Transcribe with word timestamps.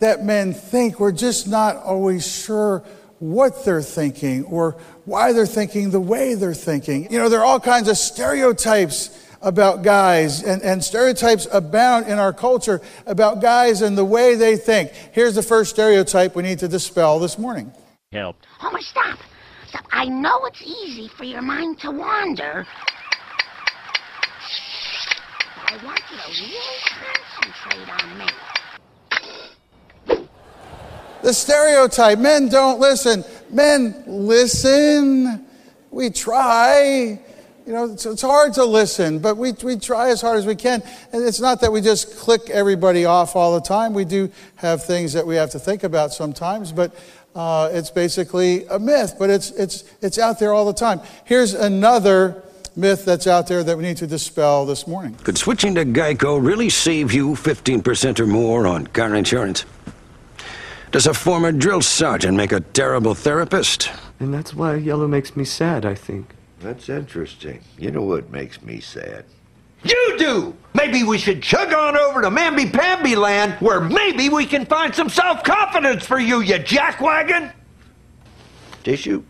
We 0.00 0.06
know 0.06 0.14
that 0.16 0.24
men 0.24 0.54
think, 0.54 1.00
we're 1.00 1.12
just 1.12 1.48
not 1.48 1.76
always 1.76 2.26
sure 2.26 2.82
what 3.18 3.64
they're 3.64 3.82
thinking 3.82 4.44
or 4.44 4.76
why 5.04 5.32
they're 5.32 5.46
thinking 5.46 5.90
the 5.90 6.00
way 6.00 6.34
they're 6.34 6.54
thinking. 6.54 7.10
You 7.10 7.18
know, 7.18 7.28
there 7.28 7.40
are 7.40 7.44
all 7.44 7.60
kinds 7.60 7.88
of 7.88 7.96
stereotypes 7.96 9.26
about 9.40 9.82
guys, 9.82 10.42
and, 10.42 10.62
and 10.62 10.82
stereotypes 10.82 11.46
abound 11.52 12.06
in 12.06 12.18
our 12.18 12.32
culture 12.32 12.80
about 13.06 13.40
guys 13.40 13.82
and 13.82 13.96
the 13.96 14.04
way 14.04 14.34
they 14.34 14.56
think. 14.56 14.90
Here's 15.12 15.34
the 15.34 15.42
first 15.42 15.70
stereotype 15.70 16.34
we 16.34 16.42
need 16.42 16.58
to 16.60 16.68
dispel 16.68 17.20
this 17.20 17.38
morning. 17.38 17.72
Help. 18.12 18.36
Homer, 18.58 18.80
stop. 18.80 19.18
Stop. 19.68 19.84
I 19.92 20.06
know 20.06 20.44
it's 20.46 20.62
easy 20.62 21.08
for 21.08 21.24
your 21.24 21.42
mind 21.42 21.78
to 21.80 21.90
wander. 21.90 22.66
But 25.56 25.72
I 25.72 25.84
want 25.84 26.00
you 26.10 26.16
to 26.16 26.28
really 26.42 26.78
concentrate 26.86 27.88
on 28.02 28.18
me. 28.18 28.26
The 31.22 31.34
stereotype 31.34 32.18
men 32.18 32.48
don't 32.48 32.78
listen. 32.78 33.24
Men 33.50 34.02
listen. 34.06 35.46
We 35.90 36.10
try. 36.10 37.20
You 37.66 37.72
know, 37.74 37.84
it's, 37.92 38.06
it's, 38.06 38.22
hard 38.22 38.54
to 38.54 38.64
listen, 38.64 39.18
but 39.18 39.36
we, 39.36 39.52
we 39.62 39.76
try 39.76 40.08
as 40.08 40.22
hard 40.22 40.38
as 40.38 40.46
we 40.46 40.56
can. 40.56 40.82
And 41.12 41.22
it's 41.22 41.38
not 41.38 41.60
that 41.60 41.70
we 41.70 41.82
just 41.82 42.16
click 42.16 42.48
everybody 42.48 43.04
off 43.04 43.36
all 43.36 43.54
the 43.54 43.60
time. 43.60 43.92
We 43.92 44.06
do 44.06 44.30
have 44.56 44.84
things 44.84 45.12
that 45.12 45.26
we 45.26 45.34
have 45.34 45.50
to 45.50 45.58
think 45.58 45.84
about 45.84 46.14
sometimes, 46.14 46.72
but 46.72 46.94
uh, 47.34 47.68
it's 47.70 47.90
basically 47.90 48.64
a 48.68 48.78
myth, 48.78 49.16
but 49.18 49.28
it's, 49.28 49.50
it's, 49.50 49.84
it's 50.00 50.18
out 50.18 50.38
there 50.38 50.54
all 50.54 50.64
the 50.64 50.72
time. 50.72 51.02
Here's 51.26 51.52
another 51.52 52.42
myth 52.74 53.04
that's 53.04 53.26
out 53.26 53.46
there 53.48 53.62
that 53.62 53.76
we 53.76 53.82
need 53.82 53.98
to 53.98 54.06
dispel 54.06 54.64
this 54.64 54.86
morning. 54.86 55.14
Could 55.16 55.36
switching 55.36 55.74
to 55.74 55.84
Geico 55.84 56.42
really 56.42 56.70
save 56.70 57.12
you 57.12 57.32
15% 57.32 58.18
or 58.18 58.26
more 58.26 58.66
on 58.66 58.86
car 58.86 59.14
insurance? 59.14 59.66
Does 60.90 61.06
a 61.06 61.12
former 61.12 61.52
drill 61.52 61.82
sergeant 61.82 62.34
make 62.34 62.50
a 62.50 62.60
terrible 62.60 63.14
therapist? 63.14 63.90
And 64.20 64.32
that's 64.32 64.54
why 64.54 64.76
yellow 64.76 65.06
makes 65.06 65.36
me 65.36 65.44
sad, 65.44 65.84
I 65.84 65.94
think. 65.94 66.34
That's 66.60 66.88
interesting. 66.88 67.60
You 67.76 67.90
know 67.90 68.02
what 68.02 68.30
makes 68.30 68.62
me 68.62 68.80
sad? 68.80 69.26
You 69.84 70.14
do! 70.18 70.56
Maybe 70.72 71.04
we 71.04 71.18
should 71.18 71.42
chug 71.42 71.74
on 71.74 71.96
over 71.96 72.22
to 72.22 72.30
Mamby 72.30 72.72
Pamby 72.72 73.16
land 73.16 73.52
where 73.60 73.82
maybe 73.82 74.30
we 74.30 74.46
can 74.46 74.64
find 74.64 74.94
some 74.94 75.10
self 75.10 75.44
confidence 75.44 76.06
for 76.06 76.18
you, 76.18 76.40
you 76.40 76.54
jackwagon! 76.54 77.52
Tissue? 78.82 79.22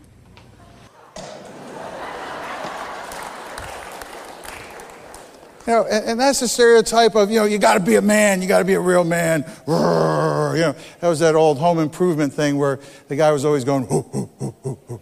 You 5.69 5.75
know, 5.75 5.85
and, 5.85 6.03
and, 6.03 6.19
that's 6.19 6.39
the 6.39 6.47
stereotype 6.47 7.13
of, 7.13 7.29
you 7.29 7.37
know, 7.37 7.45
you 7.45 7.59
got 7.59 7.75
to 7.75 7.79
be 7.79 7.93
a 7.93 8.01
man, 8.01 8.41
you 8.41 8.47
got 8.47 8.57
to 8.57 8.65
be 8.65 8.73
a 8.73 8.79
real 8.79 9.03
man. 9.03 9.45
You 9.67 9.73
know, 9.73 10.75
that 10.99 11.07
was 11.07 11.19
that 11.19 11.35
old 11.35 11.59
home 11.59 11.77
improvement 11.77 12.33
thing 12.33 12.57
where 12.57 12.79
the 13.07 13.15
guy 13.15 13.31
was 13.31 13.45
always 13.45 13.63
going, 13.63 13.85
hoo, 13.85 14.01
hoo, 14.01 14.55
hoo, 14.63 14.99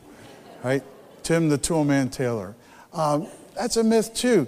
right? 0.66 0.84
Tim 1.24 1.48
the 1.48 1.58
Toolman 1.58 2.12
Taylor. 2.12 2.54
Um, 2.92 3.28
that's 3.56 3.78
a 3.78 3.84
myth 3.84 4.14
too. 4.14 4.46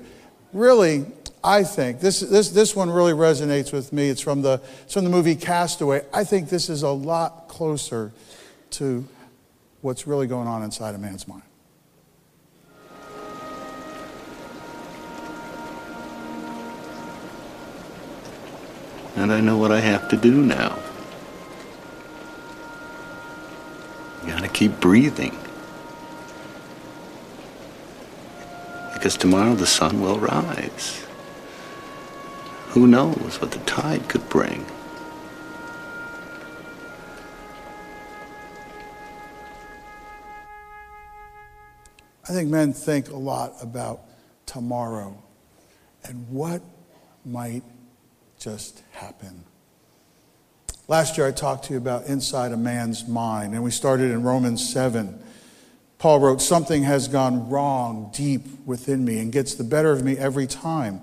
Really, 0.51 1.05
I 1.41 1.63
think 1.63 2.01
this, 2.01 2.19
this, 2.19 2.49
this 2.49 2.75
one 2.75 2.89
really 2.89 3.13
resonates 3.13 3.71
with 3.71 3.93
me. 3.93 4.09
It's 4.09 4.19
from, 4.19 4.41
the, 4.41 4.61
it's 4.83 4.93
from 4.93 5.05
the 5.05 5.09
movie 5.09 5.37
Castaway. 5.37 6.05
I 6.13 6.25
think 6.25 6.49
this 6.49 6.69
is 6.69 6.83
a 6.83 6.89
lot 6.89 7.47
closer 7.47 8.11
to 8.71 9.07
what's 9.79 10.05
really 10.05 10.27
going 10.27 10.49
on 10.49 10.63
inside 10.63 10.95
a 10.95 10.97
man's 10.97 11.29
mind. 11.29 11.43
And 19.15 19.31
I 19.31 19.41
know 19.41 19.57
what 19.57 19.71
I 19.71 19.79
have 19.79 20.07
to 20.09 20.17
do 20.17 20.41
now. 20.41 20.79
You 24.23 24.31
gotta 24.31 24.47
keep 24.47 24.79
breathing. 24.79 25.37
because 28.99 29.15
tomorrow 29.15 29.55
the 29.55 29.65
sun 29.65 30.01
will 30.01 30.19
rise. 30.19 31.05
Who 32.71 32.85
knows 32.85 33.39
what 33.39 33.51
the 33.51 33.59
tide 33.59 34.09
could 34.09 34.27
bring? 34.27 34.65
I 42.27 42.33
think 42.33 42.49
men 42.49 42.73
think 42.73 43.09
a 43.09 43.15
lot 43.15 43.53
about 43.61 44.01
tomorrow 44.45 45.17
and 46.03 46.27
what 46.27 46.61
might 47.23 47.63
just 48.39 48.81
happen. 48.91 49.43
Last 50.87 51.17
year 51.17 51.27
I 51.27 51.31
talked 51.31 51.65
to 51.65 51.73
you 51.73 51.77
about 51.77 52.07
inside 52.07 52.51
a 52.51 52.57
man's 52.57 53.07
mind, 53.07 53.53
and 53.53 53.63
we 53.63 53.71
started 53.71 54.11
in 54.11 54.23
Romans 54.23 54.67
7 54.67 55.21
Paul 55.99 56.21
wrote, 56.21 56.41
Something 56.41 56.83
has 56.83 57.07
gone 57.09 57.49
wrong 57.49 58.09
deep 58.13 58.65
within 58.65 59.05
me 59.05 59.19
and 59.19 59.31
gets 59.31 59.53
the 59.53 59.65
better 59.65 59.91
of 59.91 60.03
me 60.03 60.17
every 60.17 60.47
time. 60.47 61.01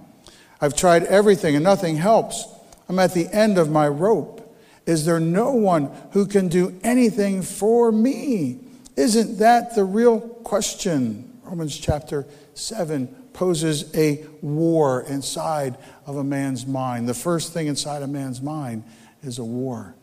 I've 0.61 0.75
tried 0.75 1.05
everything 1.05 1.55
and 1.55 1.63
nothing 1.63 1.97
helps. 1.97 2.47
I'm 2.89 2.99
at 2.99 3.13
the 3.13 3.29
end 3.29 3.59
of 3.59 3.71
my 3.71 3.87
rope. 3.87 4.43
Is 4.87 5.05
there 5.05 5.21
no 5.21 5.53
one 5.53 5.91
who 6.13 6.27
can 6.27 6.49
do 6.49 6.79
anything 6.83 7.43
for 7.43 7.93
me? 7.93 8.61
Isn't 8.97 9.39
that 9.39 9.75
the 9.75 9.85
real 9.85 10.21
question? 10.21 11.39
Romans 11.45 11.77
chapter 11.77 12.27
7 12.55 13.15
poses 13.37 13.95
a 13.95 14.25
war 14.41 15.03
inside 15.03 15.77
of 16.07 16.17
a 16.17 16.25
man's 16.25 16.67
mind. 16.67 17.09
The 17.09 17.15
first 17.15 17.53
thing 17.53 17.67
inside 17.67 18.03
a 18.03 18.07
man's 18.07 18.41
mind 18.41 18.83
is 19.23 19.39
a 19.39 19.45
war. 19.45 19.95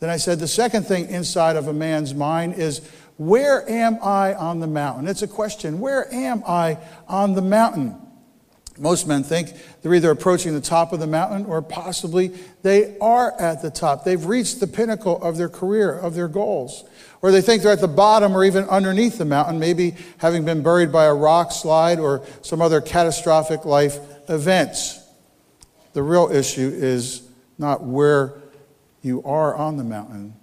Then 0.00 0.10
I 0.10 0.16
said 0.16 0.38
the 0.38 0.48
second 0.48 0.86
thing 0.86 1.08
inside 1.08 1.56
of 1.56 1.68
a 1.68 1.72
man's 1.72 2.14
mind 2.14 2.54
is 2.54 2.80
where 3.18 3.68
am 3.68 3.98
I 4.02 4.34
on 4.34 4.60
the 4.60 4.66
mountain? 4.66 5.06
It's 5.06 5.22
a 5.22 5.28
question. 5.28 5.80
Where 5.80 6.12
am 6.12 6.42
I 6.46 6.78
on 7.08 7.34
the 7.34 7.42
mountain? 7.42 7.96
Most 8.78 9.06
men 9.06 9.22
think 9.24 9.52
they're 9.82 9.94
either 9.94 10.10
approaching 10.10 10.54
the 10.54 10.60
top 10.60 10.92
of 10.92 11.00
the 11.00 11.06
mountain 11.06 11.46
or 11.46 11.60
possibly 11.60 12.28
they 12.62 12.96
are 13.00 13.38
at 13.40 13.60
the 13.60 13.70
top. 13.70 14.04
They've 14.04 14.24
reached 14.24 14.60
the 14.60 14.66
pinnacle 14.66 15.20
of 15.22 15.36
their 15.36 15.48
career, 15.48 15.92
of 15.92 16.14
their 16.14 16.28
goals. 16.28 16.84
Or 17.20 17.32
they 17.32 17.40
think 17.40 17.62
they're 17.62 17.72
at 17.72 17.80
the 17.80 17.88
bottom 17.88 18.36
or 18.36 18.44
even 18.44 18.64
underneath 18.64 19.18
the 19.18 19.24
mountain, 19.24 19.58
maybe 19.58 19.96
having 20.18 20.44
been 20.44 20.62
buried 20.62 20.92
by 20.92 21.06
a 21.06 21.14
rock 21.14 21.50
slide 21.50 21.98
or 21.98 22.24
some 22.42 22.62
other 22.62 22.80
catastrophic 22.80 23.64
life 23.64 23.98
events. 24.28 25.00
The 25.94 26.02
real 26.02 26.30
issue 26.30 26.70
is 26.72 27.28
not 27.58 27.82
where 27.82 28.34
you 29.02 29.22
are 29.24 29.54
on 29.54 29.76
the 29.76 29.84
mountain. 29.84 30.34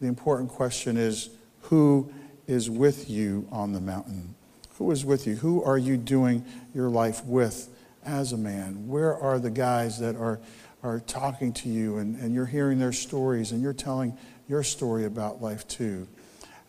The 0.00 0.06
important 0.06 0.50
question 0.50 0.96
is 0.96 1.30
who 1.62 2.10
is 2.46 2.70
with 2.70 3.10
you 3.10 3.46
on 3.50 3.72
the 3.72 3.80
mountain? 3.80 4.34
Who 4.78 4.90
is 4.90 5.04
with 5.04 5.26
you? 5.26 5.36
Who 5.36 5.62
are 5.62 5.78
you 5.78 5.96
doing 5.96 6.44
your 6.74 6.88
life 6.88 7.24
with 7.24 7.68
as 8.04 8.32
a 8.32 8.36
man? 8.36 8.88
Where 8.88 9.16
are 9.16 9.38
the 9.38 9.50
guys 9.50 9.98
that 10.00 10.16
are, 10.16 10.40
are 10.82 11.00
talking 11.00 11.52
to 11.54 11.68
you 11.68 11.98
and, 11.98 12.16
and 12.16 12.34
you're 12.34 12.46
hearing 12.46 12.78
their 12.78 12.92
stories 12.92 13.52
and 13.52 13.62
you're 13.62 13.72
telling 13.72 14.16
your 14.48 14.62
story 14.62 15.04
about 15.04 15.40
life 15.40 15.66
too? 15.68 16.06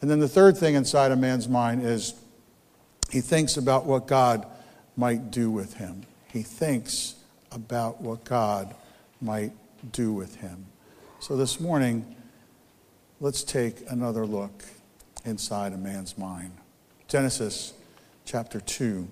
And 0.05 0.11
then 0.11 0.19
the 0.19 0.29
third 0.29 0.55
thing 0.55 0.75
inside 0.75 1.11
a 1.11 1.16
man's 1.16 1.49
mind 1.49 1.83
is 1.83 2.13
he 3.09 3.21
thinks 3.21 3.57
about 3.57 3.88
what 3.88 4.05
God 4.05 4.45
might 4.95 5.31
do 5.31 5.49
with 5.49 5.73
him. 5.73 6.03
He 6.31 6.43
thinks 6.43 7.16
about 7.51 8.01
what 8.01 8.23
God 8.23 8.75
might 9.19 9.51
do 9.91 10.13
with 10.13 10.35
him. 10.35 10.67
So 11.19 11.35
this 11.35 11.59
morning, 11.59 12.16
let's 13.19 13.41
take 13.41 13.78
another 13.90 14.28
look 14.28 14.63
inside 15.25 15.73
a 15.73 15.78
man's 15.78 16.19
mind. 16.19 16.52
Genesis 17.07 17.73
chapter 18.25 18.59
2. 18.59 19.07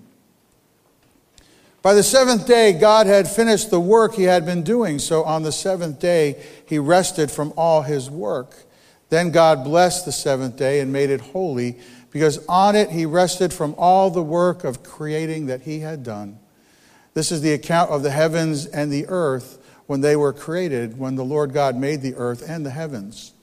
By 1.81 1.95
the 1.95 2.03
seventh 2.03 2.45
day, 2.45 2.71
God 2.71 3.07
had 3.07 3.27
finished 3.27 3.71
the 3.71 3.79
work 3.79 4.13
he 4.13 4.25
had 4.25 4.45
been 4.45 4.61
doing. 4.61 4.99
So 4.99 5.23
on 5.23 5.41
the 5.41 5.51
seventh 5.51 5.99
day, 5.99 6.43
he 6.67 6.77
rested 6.77 7.31
from 7.31 7.51
all 7.57 7.81
his 7.81 8.11
work. 8.11 8.67
Then 9.13 9.29
God 9.29 9.63
blessed 9.63 10.05
the 10.05 10.11
seventh 10.11 10.55
day 10.55 10.79
and 10.79 10.91
made 10.91 11.11
it 11.11 11.21
holy, 11.21 11.77
because 12.09 12.43
on 12.47 12.75
it 12.75 12.89
he 12.89 13.05
rested 13.05 13.53
from 13.53 13.75
all 13.77 14.09
the 14.09 14.23
work 14.23 14.63
of 14.63 14.81
creating 14.81 15.45
that 15.45 15.61
he 15.61 15.81
had 15.81 16.01
done. 16.01 16.39
This 17.13 17.31
is 17.31 17.41
the 17.41 17.53
account 17.53 17.91
of 17.91 18.01
the 18.01 18.09
heavens 18.09 18.65
and 18.65 18.91
the 18.91 19.05
earth 19.07 19.63
when 19.85 20.01
they 20.01 20.15
were 20.15 20.33
created, 20.33 20.97
when 20.97 21.13
the 21.13 21.23
Lord 21.23 21.53
God 21.53 21.75
made 21.75 22.01
the 22.01 22.15
earth 22.15 22.43
and 22.49 22.65
the 22.65 22.71
heavens. 22.71 23.33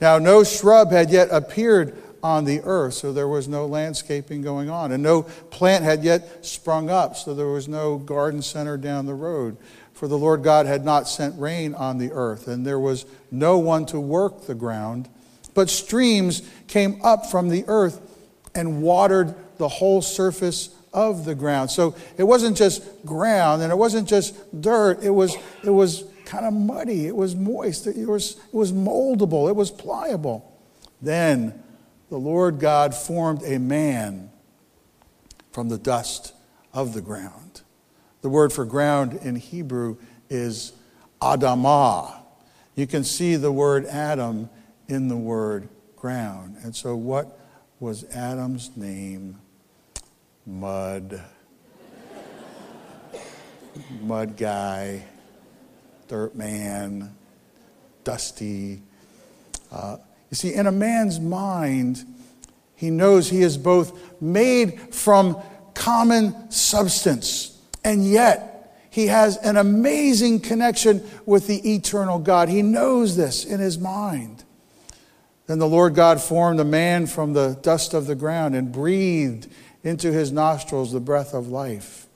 Now, 0.00 0.16
no 0.16 0.42
shrub 0.42 0.90
had 0.90 1.10
yet 1.10 1.28
appeared 1.30 2.02
on 2.22 2.46
the 2.46 2.62
earth, 2.62 2.94
so 2.94 3.12
there 3.12 3.28
was 3.28 3.46
no 3.46 3.66
landscaping 3.66 4.40
going 4.40 4.70
on. 4.70 4.90
And 4.90 5.02
no 5.02 5.24
plant 5.24 5.84
had 5.84 6.02
yet 6.02 6.46
sprung 6.46 6.88
up, 6.88 7.14
so 7.14 7.34
there 7.34 7.48
was 7.48 7.68
no 7.68 7.98
garden 7.98 8.40
center 8.40 8.78
down 8.78 9.04
the 9.04 9.12
road. 9.12 9.58
For 10.00 10.08
the 10.08 10.16
Lord 10.16 10.42
God 10.42 10.64
had 10.64 10.82
not 10.82 11.10
sent 11.10 11.38
rain 11.38 11.74
on 11.74 11.98
the 11.98 12.10
earth, 12.12 12.48
and 12.48 12.66
there 12.66 12.78
was 12.78 13.04
no 13.30 13.58
one 13.58 13.84
to 13.84 14.00
work 14.00 14.46
the 14.46 14.54
ground. 14.54 15.10
But 15.52 15.68
streams 15.68 16.40
came 16.68 17.04
up 17.04 17.26
from 17.26 17.50
the 17.50 17.66
earth 17.66 18.00
and 18.54 18.80
watered 18.80 19.34
the 19.58 19.68
whole 19.68 20.00
surface 20.00 20.70
of 20.94 21.26
the 21.26 21.34
ground. 21.34 21.70
So 21.70 21.94
it 22.16 22.22
wasn't 22.22 22.56
just 22.56 22.82
ground 23.04 23.60
and 23.60 23.70
it 23.70 23.76
wasn't 23.76 24.08
just 24.08 24.62
dirt, 24.62 25.02
it 25.02 25.10
was, 25.10 25.36
it 25.62 25.68
was 25.68 26.04
kind 26.24 26.46
of 26.46 26.54
muddy, 26.54 27.06
it 27.06 27.14
was 27.14 27.36
moist, 27.36 27.86
it 27.86 28.06
was, 28.06 28.38
it 28.38 28.54
was 28.54 28.72
moldable, 28.72 29.50
it 29.50 29.54
was 29.54 29.70
pliable. 29.70 30.50
Then 31.02 31.62
the 32.08 32.16
Lord 32.16 32.58
God 32.58 32.94
formed 32.94 33.42
a 33.42 33.58
man 33.58 34.30
from 35.52 35.68
the 35.68 35.76
dust 35.76 36.32
of 36.72 36.94
the 36.94 37.02
ground. 37.02 37.60
The 38.22 38.28
word 38.28 38.52
for 38.52 38.64
ground 38.64 39.18
in 39.22 39.36
Hebrew 39.36 39.96
is 40.28 40.72
Adamah. 41.20 42.16
You 42.74 42.86
can 42.86 43.04
see 43.04 43.36
the 43.36 43.52
word 43.52 43.86
Adam 43.86 44.48
in 44.88 45.08
the 45.08 45.16
word 45.16 45.68
ground. 45.96 46.56
And 46.62 46.74
so, 46.74 46.96
what 46.96 47.38
was 47.78 48.04
Adam's 48.14 48.76
name? 48.76 49.38
Mud. 50.46 51.22
Mud 54.02 54.36
guy, 54.36 55.04
dirt 56.08 56.34
man, 56.34 57.14
dusty. 58.04 58.82
Uh, 59.70 59.96
you 60.30 60.34
see, 60.34 60.54
in 60.54 60.66
a 60.66 60.72
man's 60.72 61.20
mind, 61.20 62.04
he 62.74 62.90
knows 62.90 63.28
he 63.28 63.42
is 63.42 63.56
both 63.56 64.20
made 64.20 64.94
from 64.94 65.40
common 65.74 66.50
substance, 66.50 67.59
and 67.84 68.04
yet 68.04 68.60
he 68.90 69.06
has 69.06 69.36
an 69.38 69.56
amazing 69.56 70.40
connection 70.40 71.08
with 71.24 71.46
the 71.46 71.74
eternal 71.74 72.18
God. 72.18 72.48
He 72.48 72.62
knows 72.62 73.16
this 73.16 73.44
in 73.44 73.60
his 73.60 73.78
mind. 73.78 74.44
Then 75.46 75.58
the 75.58 75.68
Lord 75.68 75.94
God 75.94 76.20
formed 76.20 76.60
a 76.60 76.64
man 76.64 77.06
from 77.06 77.32
the 77.32 77.58
dust 77.62 77.94
of 77.94 78.06
the 78.06 78.14
ground 78.14 78.54
and 78.54 78.72
breathed 78.72 79.48
into 79.82 80.12
his 80.12 80.32
nostrils 80.32 80.92
the 80.92 81.00
breath 81.00 81.34
of 81.34 81.48
life, 81.48 82.06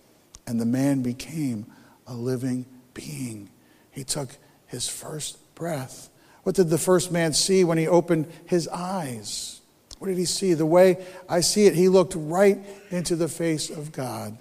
and 0.46 0.61
the 0.61 0.66
man 0.66 1.02
became 1.02 1.67
a 2.06 2.14
living 2.14 2.67
being. 2.93 3.49
He 3.90 4.05
took 4.05 4.31
his 4.67 4.88
first 4.88 5.38
breath. 5.55 6.10
What 6.43 6.56
did 6.56 6.69
the 6.69 6.78
first 6.78 7.10
man 7.10 7.32
see 7.32 7.64
when 7.64 7.78
he 7.78 7.88
opened 7.88 8.26
his 8.46 8.69
eyes? 8.69 9.60
What 9.99 10.08
did 10.08 10.19
he 10.19 10.26
see? 10.26 10.55
The 10.55 10.67
way 10.67 11.05
I 11.28 11.40
see 11.40 11.67
it, 11.67 11.75
he 11.75 11.88
looked 11.88 12.14
right 12.17 12.58
into 12.90 13.17
the 13.17 13.28
face 13.28 13.70
of 13.70 13.93
God 13.93 14.37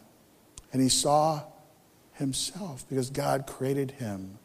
and 0.74 0.82
he 0.82 0.90
saw 0.90 1.44
himself 2.14 2.84
because 2.90 3.10
God 3.10 3.48
created 3.48 3.92
him 3.92 4.38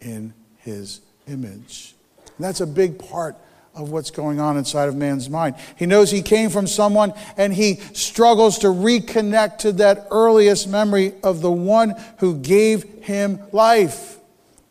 in 0.00 0.34
his 0.58 1.00
image. 1.26 1.94
And 2.36 2.44
that's 2.44 2.60
a 2.60 2.66
big 2.66 2.98
part 2.98 3.36
of 3.74 3.90
what's 3.90 4.10
going 4.10 4.38
on 4.38 4.58
inside 4.58 4.88
of 4.88 4.96
man's 4.96 5.30
mind. 5.30 5.56
He 5.76 5.86
knows 5.86 6.10
he 6.10 6.22
came 6.22 6.50
from 6.50 6.66
someone 6.66 7.14
and 7.36 7.54
he 7.54 7.76
struggles 7.94 8.58
to 8.58 8.66
reconnect 8.66 9.58
to 9.58 9.72
that 9.72 10.08
earliest 10.10 10.68
memory 10.68 11.14
of 11.22 11.40
the 11.40 11.50
one 11.50 11.94
who 12.18 12.38
gave 12.38 12.82
him 13.04 13.40
life. 13.52 14.18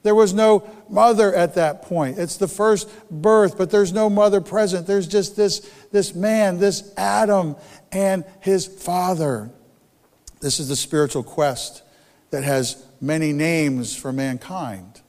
There 0.04 0.16
was 0.16 0.34
no 0.34 0.70
mother 0.90 1.34
at 1.34 1.56
that 1.56 1.84
point. 1.84 2.20
It's 2.20 2.38
the 2.38 2.48
first 2.48 2.90
birth, 3.10 3.58
but 3.58 3.72
there's 3.72 3.94
no 3.94 4.10
mother 4.10 4.42
present. 4.42 4.88
There's 4.88 5.08
just 5.08 5.36
this, 5.36 5.60
this 5.92 6.14
man, 6.14 6.58
this 6.58 6.92
Adam, 6.98 7.56
and 7.92 8.24
his 8.40 8.66
father. 8.66 9.52
This 10.42 10.60
is 10.60 10.68
the 10.68 10.76
spiritual 10.76 11.24
quest 11.24 11.84
that 12.32 12.44
has 12.44 12.84
many 13.00 13.32
names 13.32 13.96
for 13.96 14.12
mankind, 14.12 15.02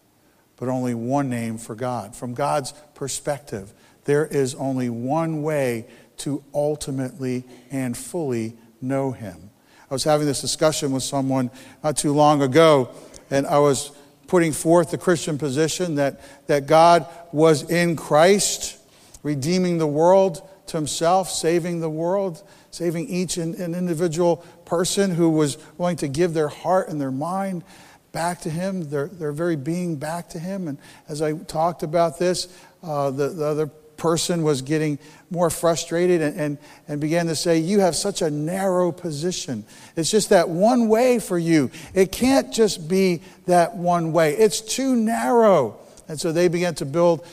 but 0.57 0.69
only 0.69 0.95
one 0.95 1.31
name 1.31 1.57
for 1.57 1.75
God. 1.75 2.15
From 2.15 2.35
God's 2.35 2.73
perspective, 2.95 3.73
there 4.05 4.27
is 4.27 4.55
only 4.55 4.91
one 4.91 5.43
way 5.43 5.87
to 6.19 6.45
ultimately 6.53 7.45
and 7.71 7.97
fully 7.97 8.57
know 8.81 9.13
Him. 9.13 9.51
I 9.91 9.95
was 9.95 10.05
having 10.05 10.27
this 10.27 10.41
discussion 10.41 10.93
with 10.93 11.03
someone 11.03 11.51
not 11.83 11.97
too 11.97 12.13
long 12.13 12.43
ago, 12.43 12.91
and 13.31 13.47
I 13.47 13.59
was 13.59 13.93
putting 14.27 14.53
forth 14.53 14.91
the 14.91 14.99
Christian 14.99 15.39
position 15.39 15.95
that, 15.97 16.21
that 16.47 16.67
God 16.67 17.07
was 17.33 17.71
in 17.71 17.97
Christ, 17.97 18.79
redeeming 19.23 19.79
the 19.79 19.87
world 19.87 20.47
to 20.67 20.77
Himself, 20.77 21.31
saving 21.31 21.81
the 21.81 21.91
world, 21.91 22.43
saving 22.71 23.09
each 23.09 23.37
an 23.37 23.55
individual 23.75 24.45
person 24.73 25.11
who 25.11 25.29
was 25.29 25.59
willing 25.77 25.99
to 25.99 26.09
give 26.09 26.33
their 26.33 26.49
heart 26.49 26.89
and 26.89 26.99
their 26.99 27.11
mind 27.11 27.63
back 28.11 28.41
to 28.41 28.49
Him, 28.49 28.89
their, 28.89 29.07
their 29.07 29.31
very 29.31 29.55
being 29.55 29.97
back 29.97 30.31
to 30.31 30.39
Him. 30.39 30.67
And 30.67 30.79
as 31.11 31.21
I 31.21 31.35
talked 31.35 31.83
about 31.83 32.19
this, 32.19 32.49
uh, 32.83 33.11
the, 33.11 33.29
the 33.29 33.45
other 33.45 33.67
person 33.67 34.43
was 34.43 34.63
getting 34.63 34.99
more 35.31 35.51
frustrated 35.51 36.23
and, 36.23 36.41
and, 36.41 36.59
and, 36.89 37.03
began 37.03 37.27
to 37.27 37.37
say, 37.37 37.59
You 37.59 37.81
have 37.81 37.95
such 37.95 38.23
a 38.23 38.31
narrow 38.31 38.93
position. 38.93 39.67
It's 39.95 40.11
just 40.11 40.31
that 40.31 40.49
one 40.49 40.89
way 40.89 41.19
for 41.19 41.37
you. 41.37 41.71
It 41.93 42.11
can't 42.11 42.51
just 42.51 42.89
be 42.89 43.21
that 43.45 43.77
one 43.77 44.15
way, 44.15 44.35
it's 44.39 44.63
too 44.63 44.97
narrow. 44.97 45.79
And 46.09 46.19
so 46.19 46.33
they 46.33 46.49
began 46.49 46.77
to 46.77 46.87
build 46.87 47.27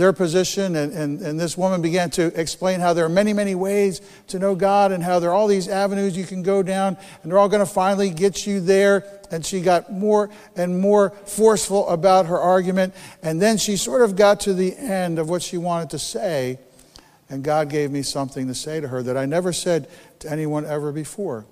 their 0.00 0.14
position, 0.14 0.76
and, 0.76 0.94
and, 0.94 1.20
and 1.20 1.38
this 1.38 1.58
woman 1.58 1.82
began 1.82 2.08
to 2.08 2.28
explain 2.40 2.80
how 2.80 2.94
there 2.94 3.04
are 3.04 3.10
many, 3.10 3.34
many 3.34 3.54
ways 3.54 4.00
to 4.28 4.38
know 4.38 4.54
God 4.54 4.92
and 4.92 5.04
how 5.04 5.18
there 5.18 5.28
are 5.28 5.34
all 5.34 5.46
these 5.46 5.68
avenues 5.68 6.16
you 6.16 6.24
can 6.24 6.42
go 6.42 6.62
down, 6.62 6.96
and 7.22 7.30
they're 7.30 7.38
all 7.38 7.50
going 7.50 7.64
to 7.64 7.70
finally 7.70 8.08
get 8.08 8.46
you 8.46 8.60
there. 8.60 9.04
And 9.30 9.44
she 9.44 9.60
got 9.60 9.92
more 9.92 10.30
and 10.56 10.80
more 10.80 11.10
forceful 11.10 11.86
about 11.90 12.24
her 12.26 12.38
argument. 12.38 12.94
And 13.22 13.42
then 13.42 13.58
she 13.58 13.76
sort 13.76 14.00
of 14.00 14.16
got 14.16 14.40
to 14.40 14.54
the 14.54 14.74
end 14.74 15.18
of 15.18 15.28
what 15.28 15.42
she 15.42 15.58
wanted 15.58 15.90
to 15.90 15.98
say, 15.98 16.58
and 17.28 17.44
God 17.44 17.68
gave 17.68 17.90
me 17.90 18.00
something 18.00 18.46
to 18.46 18.54
say 18.54 18.80
to 18.80 18.88
her 18.88 19.02
that 19.02 19.18
I 19.18 19.26
never 19.26 19.52
said 19.52 19.86
to 20.20 20.32
anyone 20.32 20.64
ever 20.64 20.92
before. 20.92 21.44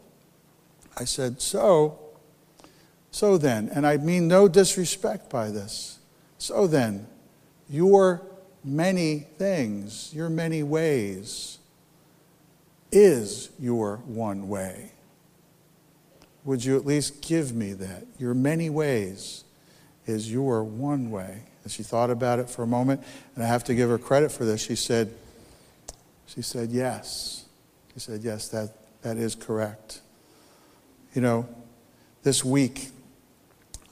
I 0.97 1.05
said, 1.05 1.43
So, 1.43 1.99
so 3.11 3.37
then, 3.37 3.69
and 3.75 3.87
I 3.87 3.99
mean 3.99 4.27
no 4.27 4.49
disrespect 4.49 5.29
by 5.29 5.51
this, 5.51 5.99
so 6.39 6.67
then, 6.67 7.09
your 7.69 8.23
many 8.65 9.21
things, 9.39 10.13
your 10.15 10.29
many 10.29 10.63
ways, 10.63 11.59
is 12.91 13.51
your 13.59 13.97
one 14.07 14.49
way. 14.49 14.93
Would 16.45 16.65
you 16.65 16.77
at 16.77 16.87
least 16.87 17.21
give 17.21 17.55
me 17.55 17.75
that? 17.75 18.07
Your 18.19 18.35
many 18.35 18.71
ways 18.71 19.45
is 20.07 20.33
your 20.33 20.65
one 20.65 21.11
way. 21.11 21.43
And 21.63 21.73
she 21.73 21.83
thought 21.83 22.11
about 22.11 22.39
it 22.39 22.49
for 22.49 22.63
a 22.63 22.67
moment, 22.67 23.03
and 23.35 23.45
I 23.45 23.47
have 23.47 23.65
to 23.65 23.75
give 23.75 23.91
her 23.91 23.99
credit 23.99 24.33
for 24.33 24.45
this. 24.45 24.63
She 24.63 24.77
said, 24.77 25.13
she 26.27 26.41
said, 26.41 26.71
yes. 26.71 27.45
She 27.93 28.01
said, 28.01 28.23
yes, 28.23 28.49
that, 28.49 28.71
that 29.03 29.17
is 29.17 29.35
correct. 29.35 30.01
You 31.15 31.21
know, 31.21 31.49
this 32.23 32.45
week 32.45 32.89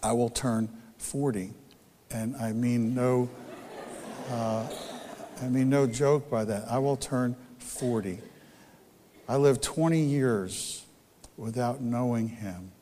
I 0.02 0.12
will 0.12 0.30
turn 0.30 0.68
40, 0.98 1.52
and 2.10 2.36
I 2.36 2.52
mean 2.52 2.94
no 2.94 3.28
uh, 4.30 4.66
I 5.42 5.48
mean, 5.48 5.68
no 5.68 5.86
joke 5.86 6.30
by 6.30 6.44
that. 6.44 6.64
I 6.68 6.78
will 6.78 6.96
turn 6.96 7.36
40. 7.58 8.18
I 9.28 9.36
lived 9.36 9.62
20 9.62 10.00
years 10.00 10.84
without 11.36 11.80
knowing 11.80 12.28
him. 12.28 12.72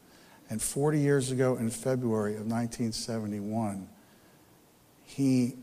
And 0.51 0.61
40 0.63 1.01
years 1.01 1.31
ago, 1.31 1.57
in 1.57 1.71
February 1.71 2.35
of 2.35 2.47
1971, 2.47 3.89
he 5.05 5.55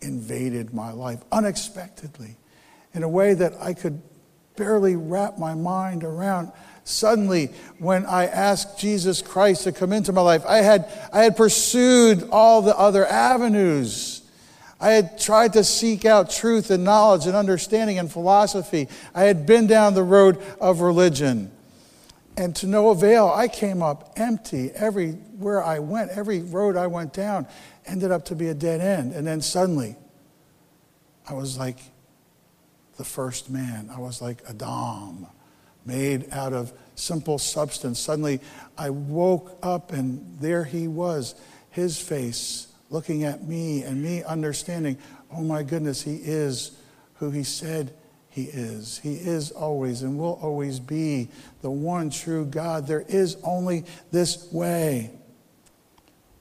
invaded 0.00 0.74
my 0.74 0.90
life 0.92 1.20
unexpectedly 1.32 2.36
in 2.92 3.02
a 3.02 3.08
way 3.08 3.34
that 3.34 3.54
I 3.60 3.72
could 3.72 4.02
barely 4.56 4.96
wrap 4.96 5.38
my 5.38 5.54
mind 5.54 6.04
around. 6.04 6.50
Suddenly, 6.84 7.50
when 7.78 8.04
I 8.06 8.26
asked 8.26 8.78
Jesus 8.78 9.22
Christ 9.22 9.64
to 9.64 9.72
come 9.72 9.92
into 9.92 10.12
my 10.12 10.22
life, 10.22 10.44
I 10.46 10.58
had, 10.58 10.90
I 11.12 11.22
had 11.22 11.36
pursued 11.36 12.28
all 12.30 12.62
the 12.62 12.76
other 12.76 13.06
avenues 13.06 14.22
I 14.80 14.90
had 14.90 15.18
tried 15.18 15.54
to 15.54 15.64
seek 15.64 16.04
out 16.04 16.30
truth 16.30 16.70
and 16.70 16.84
knowledge 16.84 17.26
and 17.26 17.34
understanding 17.34 17.98
and 17.98 18.12
philosophy. 18.12 18.88
I 19.14 19.22
had 19.22 19.46
been 19.46 19.66
down 19.66 19.94
the 19.94 20.02
road 20.02 20.42
of 20.60 20.80
religion. 20.80 21.50
And 22.36 22.54
to 22.56 22.66
no 22.66 22.90
avail, 22.90 23.28
I 23.34 23.48
came 23.48 23.82
up 23.82 24.12
empty. 24.16 24.70
Everywhere 24.72 25.64
I 25.64 25.78
went, 25.78 26.10
every 26.10 26.40
road 26.40 26.76
I 26.76 26.86
went 26.88 27.14
down 27.14 27.46
ended 27.86 28.10
up 28.10 28.26
to 28.26 28.34
be 28.34 28.48
a 28.48 28.54
dead 28.54 28.82
end. 28.82 29.14
And 29.14 29.26
then 29.26 29.40
suddenly, 29.40 29.96
I 31.26 31.32
was 31.32 31.56
like 31.56 31.78
the 32.98 33.04
first 33.04 33.48
man. 33.48 33.90
I 33.90 33.98
was 33.98 34.20
like 34.20 34.42
Adam, 34.46 35.26
made 35.86 36.30
out 36.32 36.52
of 36.52 36.74
simple 36.94 37.38
substance. 37.38 37.98
Suddenly, 37.98 38.40
I 38.76 38.90
woke 38.90 39.58
up 39.62 39.92
and 39.92 40.38
there 40.38 40.64
he 40.64 40.88
was, 40.88 41.34
his 41.70 41.98
face 41.98 42.68
looking 42.90 43.24
at 43.24 43.46
me 43.46 43.82
and 43.82 44.02
me 44.02 44.22
understanding, 44.22 44.98
oh 45.32 45.42
my 45.42 45.62
goodness, 45.62 46.02
he 46.02 46.16
is 46.16 46.72
who 47.14 47.30
he 47.30 47.42
said 47.42 47.92
he 48.28 48.44
is. 48.44 48.98
He 48.98 49.14
is 49.14 49.50
always 49.50 50.02
and 50.02 50.18
will 50.18 50.38
always 50.42 50.78
be 50.78 51.28
the 51.62 51.70
one 51.70 52.10
true 52.10 52.44
God. 52.44 52.86
There 52.86 53.04
is 53.08 53.36
only 53.42 53.84
this 54.12 54.52
way. 54.52 55.10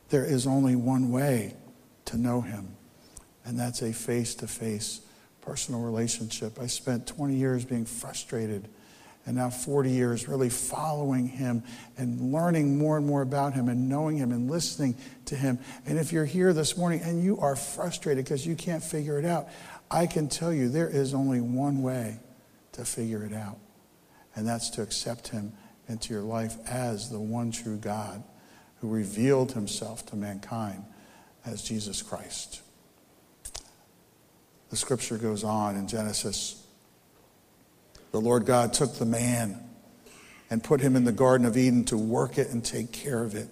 There 0.09 0.25
is 0.25 0.45
only 0.45 0.75
one 0.75 1.11
way 1.11 1.55
to 2.05 2.17
know 2.17 2.41
him, 2.41 2.75
and 3.45 3.57
that's 3.59 3.81
a 3.81 3.91
face 3.91 4.35
to 4.35 4.47
face 4.47 5.01
personal 5.41 5.81
relationship. 5.81 6.59
I 6.59 6.67
spent 6.67 7.07
20 7.07 7.35
years 7.35 7.65
being 7.65 7.85
frustrated 7.85 8.67
and 9.25 9.35
now 9.35 9.49
40 9.49 9.89
years 9.89 10.27
really 10.27 10.49
following 10.49 11.27
him 11.27 11.63
and 11.97 12.31
learning 12.31 12.77
more 12.77 12.97
and 12.97 13.05
more 13.05 13.21
about 13.21 13.53
him 13.53 13.69
and 13.69 13.89
knowing 13.89 14.17
him 14.17 14.31
and 14.31 14.49
listening 14.49 14.95
to 15.25 15.35
him. 15.35 15.59
And 15.85 15.97
if 15.97 16.11
you're 16.13 16.25
here 16.25 16.53
this 16.53 16.77
morning 16.77 17.01
and 17.01 17.23
you 17.23 17.39
are 17.39 17.55
frustrated 17.55 18.23
because 18.23 18.45
you 18.45 18.55
can't 18.55 18.83
figure 18.83 19.17
it 19.17 19.25
out, 19.25 19.47
I 19.89 20.05
can 20.07 20.29
tell 20.29 20.53
you 20.53 20.69
there 20.69 20.89
is 20.89 21.13
only 21.13 21.41
one 21.41 21.81
way 21.81 22.19
to 22.73 22.85
figure 22.85 23.23
it 23.23 23.33
out, 23.33 23.57
and 24.35 24.47
that's 24.47 24.69
to 24.71 24.81
accept 24.81 25.29
him 25.29 25.53
into 25.87 26.13
your 26.13 26.23
life 26.23 26.55
as 26.67 27.09
the 27.09 27.19
one 27.19 27.51
true 27.51 27.77
God 27.77 28.23
who 28.81 28.89
revealed 28.89 29.53
himself 29.53 30.05
to 30.07 30.15
mankind 30.15 30.83
as 31.45 31.61
Jesus 31.63 32.01
Christ. 32.01 32.61
The 34.69 34.75
scripture 34.75 35.17
goes 35.17 35.43
on 35.43 35.75
in 35.75 35.87
Genesis. 35.87 36.64
The 38.15 38.21
Lord 38.21 38.45
God 38.45 38.71
took 38.71 38.95
the 38.95 39.05
man 39.05 39.61
and 40.49 40.63
put 40.63 40.79
him 40.79 40.95
in 40.95 41.03
the 41.03 41.11
Garden 41.11 41.45
of 41.45 41.57
Eden 41.57 41.83
to 41.83 41.97
work 41.97 42.37
it 42.37 42.49
and 42.49 42.63
take 42.63 42.93
care 42.93 43.21
of 43.21 43.35
it. 43.35 43.49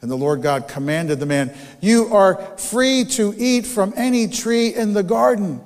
And 0.00 0.10
the 0.10 0.16
Lord 0.16 0.42
God 0.42 0.66
commanded 0.66 1.20
the 1.20 1.26
man, 1.26 1.56
You 1.80 2.12
are 2.12 2.34
free 2.58 3.04
to 3.10 3.32
eat 3.38 3.64
from 3.64 3.94
any 3.94 4.26
tree 4.26 4.74
in 4.74 4.92
the 4.92 5.04
garden, 5.04 5.60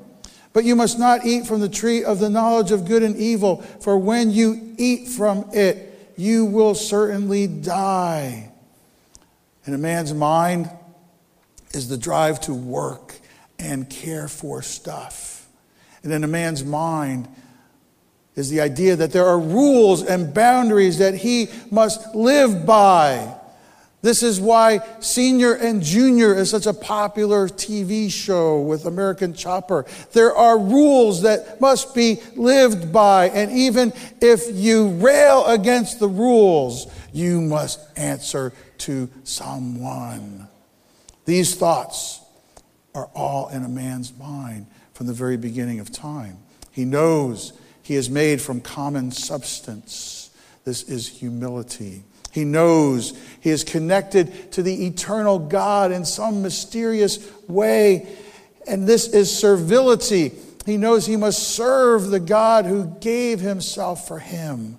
but 0.52 0.64
you 0.64 0.76
must 0.76 0.98
not 0.98 1.24
eat 1.24 1.46
from 1.46 1.60
the 1.60 1.68
tree 1.70 2.04
of 2.04 2.18
the 2.18 2.28
knowledge 2.28 2.72
of 2.72 2.84
good 2.84 3.02
and 3.02 3.16
evil, 3.16 3.62
for 3.80 3.96
when 3.96 4.30
you 4.30 4.74
eat 4.76 5.08
from 5.08 5.48
it, 5.54 6.12
you 6.18 6.44
will 6.44 6.74
certainly 6.74 7.46
die. 7.46 8.52
In 9.64 9.72
a 9.72 9.78
man's 9.78 10.12
mind 10.12 10.70
is 11.72 11.88
the 11.88 11.96
drive 11.96 12.38
to 12.42 12.52
work 12.52 13.14
and 13.58 13.88
care 13.88 14.28
for 14.28 14.60
stuff. 14.60 15.48
And 16.02 16.12
in 16.12 16.22
a 16.22 16.28
man's 16.28 16.62
mind 16.62 17.26
is 18.36 18.50
the 18.50 18.60
idea 18.60 18.96
that 18.96 19.12
there 19.12 19.26
are 19.26 19.38
rules 19.38 20.02
and 20.02 20.32
boundaries 20.32 20.98
that 20.98 21.14
he 21.14 21.48
must 21.70 22.14
live 22.14 22.64
by. 22.64 23.36
This 24.02 24.22
is 24.22 24.40
why 24.40 24.80
Senior 25.00 25.52
and 25.54 25.82
Junior 25.82 26.34
is 26.34 26.48
such 26.48 26.66
a 26.66 26.72
popular 26.72 27.48
TV 27.48 28.10
show 28.10 28.60
with 28.60 28.86
American 28.86 29.34
Chopper. 29.34 29.84
There 30.12 30.34
are 30.34 30.58
rules 30.58 31.22
that 31.22 31.60
must 31.60 31.94
be 31.94 32.18
lived 32.34 32.92
by, 32.92 33.28
and 33.28 33.52
even 33.52 33.92
if 34.22 34.44
you 34.50 34.88
rail 34.88 35.44
against 35.44 36.00
the 36.00 36.08
rules, 36.08 36.86
you 37.12 37.42
must 37.42 37.80
answer 37.98 38.54
to 38.78 39.10
someone. 39.24 40.48
These 41.26 41.56
thoughts 41.56 42.22
are 42.94 43.10
all 43.14 43.48
in 43.50 43.64
a 43.64 43.68
man's 43.68 44.16
mind 44.16 44.66
from 44.94 45.08
the 45.08 45.12
very 45.12 45.36
beginning 45.36 45.78
of 45.78 45.92
time. 45.92 46.38
He 46.72 46.86
knows 46.86 47.52
he 47.90 47.96
is 47.96 48.08
made 48.08 48.40
from 48.40 48.60
common 48.60 49.10
substance. 49.10 50.30
This 50.64 50.84
is 50.84 51.08
humility. 51.08 52.04
He 52.30 52.44
knows 52.44 53.18
he 53.40 53.50
is 53.50 53.64
connected 53.64 54.52
to 54.52 54.62
the 54.62 54.86
eternal 54.86 55.40
God 55.40 55.90
in 55.90 56.04
some 56.04 56.40
mysterious 56.40 57.18
way, 57.48 58.06
and 58.68 58.86
this 58.86 59.08
is 59.08 59.36
servility. 59.36 60.30
He 60.66 60.76
knows 60.76 61.04
he 61.04 61.16
must 61.16 61.42
serve 61.48 62.10
the 62.10 62.20
God 62.20 62.64
who 62.64 62.96
gave 63.00 63.40
himself 63.40 64.06
for 64.06 64.20
him. 64.20 64.78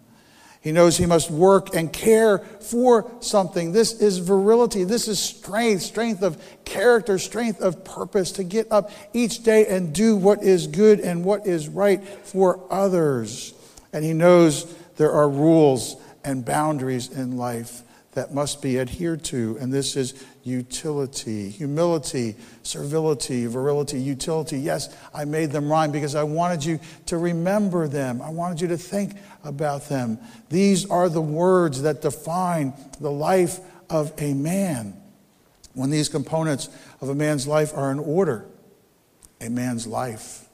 He 0.61 0.71
knows 0.71 0.95
he 0.95 1.07
must 1.07 1.31
work 1.31 1.75
and 1.75 1.91
care 1.91 2.37
for 2.37 3.11
something. 3.19 3.71
This 3.71 3.99
is 3.99 4.19
virility. 4.19 4.83
This 4.83 5.07
is 5.07 5.19
strength, 5.19 5.81
strength 5.81 6.21
of 6.21 6.41
character, 6.65 7.17
strength 7.17 7.61
of 7.61 7.83
purpose 7.83 8.31
to 8.33 8.43
get 8.43 8.71
up 8.71 8.91
each 9.11 9.43
day 9.43 9.65
and 9.65 9.93
do 9.93 10.15
what 10.15 10.43
is 10.43 10.67
good 10.67 10.99
and 10.99 11.25
what 11.25 11.47
is 11.47 11.67
right 11.67 12.03
for 12.03 12.59
others. 12.69 13.55
And 13.91 14.05
he 14.05 14.13
knows 14.13 14.71
there 14.97 15.11
are 15.11 15.27
rules 15.27 15.95
and 16.23 16.45
boundaries 16.45 17.09
in 17.09 17.37
life 17.37 17.81
that 18.13 18.33
must 18.33 18.61
be 18.61 18.79
adhered 18.79 19.23
to. 19.25 19.57
And 19.59 19.71
this 19.71 19.95
is 19.95 20.25
utility, 20.43 21.49
humility, 21.49 22.35
servility, 22.63 23.45
virility, 23.45 23.99
utility. 23.99 24.59
Yes, 24.59 24.95
I 25.13 25.25
made 25.25 25.51
them 25.51 25.71
rhyme 25.71 25.91
because 25.91 26.15
I 26.15 26.23
wanted 26.23 26.65
you 26.65 26.79
to 27.05 27.17
remember 27.17 27.87
them. 27.87 28.21
I 28.21 28.29
wanted 28.29 28.59
you 28.59 28.67
to 28.69 28.77
think 28.77 29.13
about 29.43 29.87
them. 29.87 30.19
These 30.49 30.89
are 30.89 31.07
the 31.07 31.21
words 31.21 31.83
that 31.83 32.01
define 32.01 32.73
the 32.99 33.11
life 33.11 33.59
of 33.89 34.13
a 34.17 34.33
man. 34.33 34.97
When 35.73 35.89
these 35.89 36.09
components 36.09 36.69
of 36.99 37.07
a 37.07 37.15
man's 37.15 37.47
life 37.47 37.71
are 37.73 37.91
in 37.91 37.99
order, 37.99 38.45
a 39.39 39.49
man's 39.49 39.87
life 39.87 40.49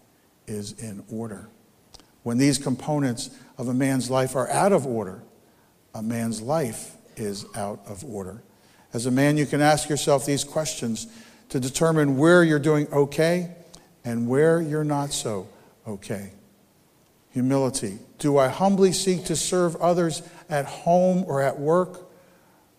is 0.45 0.73
in 0.73 1.03
order. 1.11 1.49
When 2.21 2.37
these 2.37 2.59
components 2.59 3.31
of 3.57 3.67
a 3.67 3.73
man's 3.73 4.11
life 4.11 4.35
are 4.35 4.47
out 4.49 4.73
of 4.73 4.85
order, 4.85 5.23
a 5.95 6.03
man's 6.03 6.41
life 6.41 6.96
is 7.17 7.45
out 7.55 7.81
of 7.87 8.03
order. 8.05 8.41
As 8.93 9.05
a 9.05 9.11
man, 9.11 9.37
you 9.37 9.45
can 9.45 9.61
ask 9.61 9.89
yourself 9.89 10.25
these 10.25 10.43
questions 10.43 11.07
to 11.49 11.59
determine 11.59 12.17
where 12.17 12.43
you're 12.43 12.59
doing 12.59 12.87
okay 12.91 13.53
and 14.05 14.27
where 14.27 14.61
you're 14.61 14.83
not 14.83 15.11
so 15.11 15.47
okay. 15.85 16.31
Humility. 17.31 17.99
Do 18.19 18.37
I 18.37 18.47
humbly 18.47 18.91
seek 18.91 19.25
to 19.25 19.35
serve 19.35 19.75
others 19.77 20.23
at 20.49 20.65
home 20.65 21.23
or 21.27 21.41
at 21.41 21.59
work? 21.59 22.09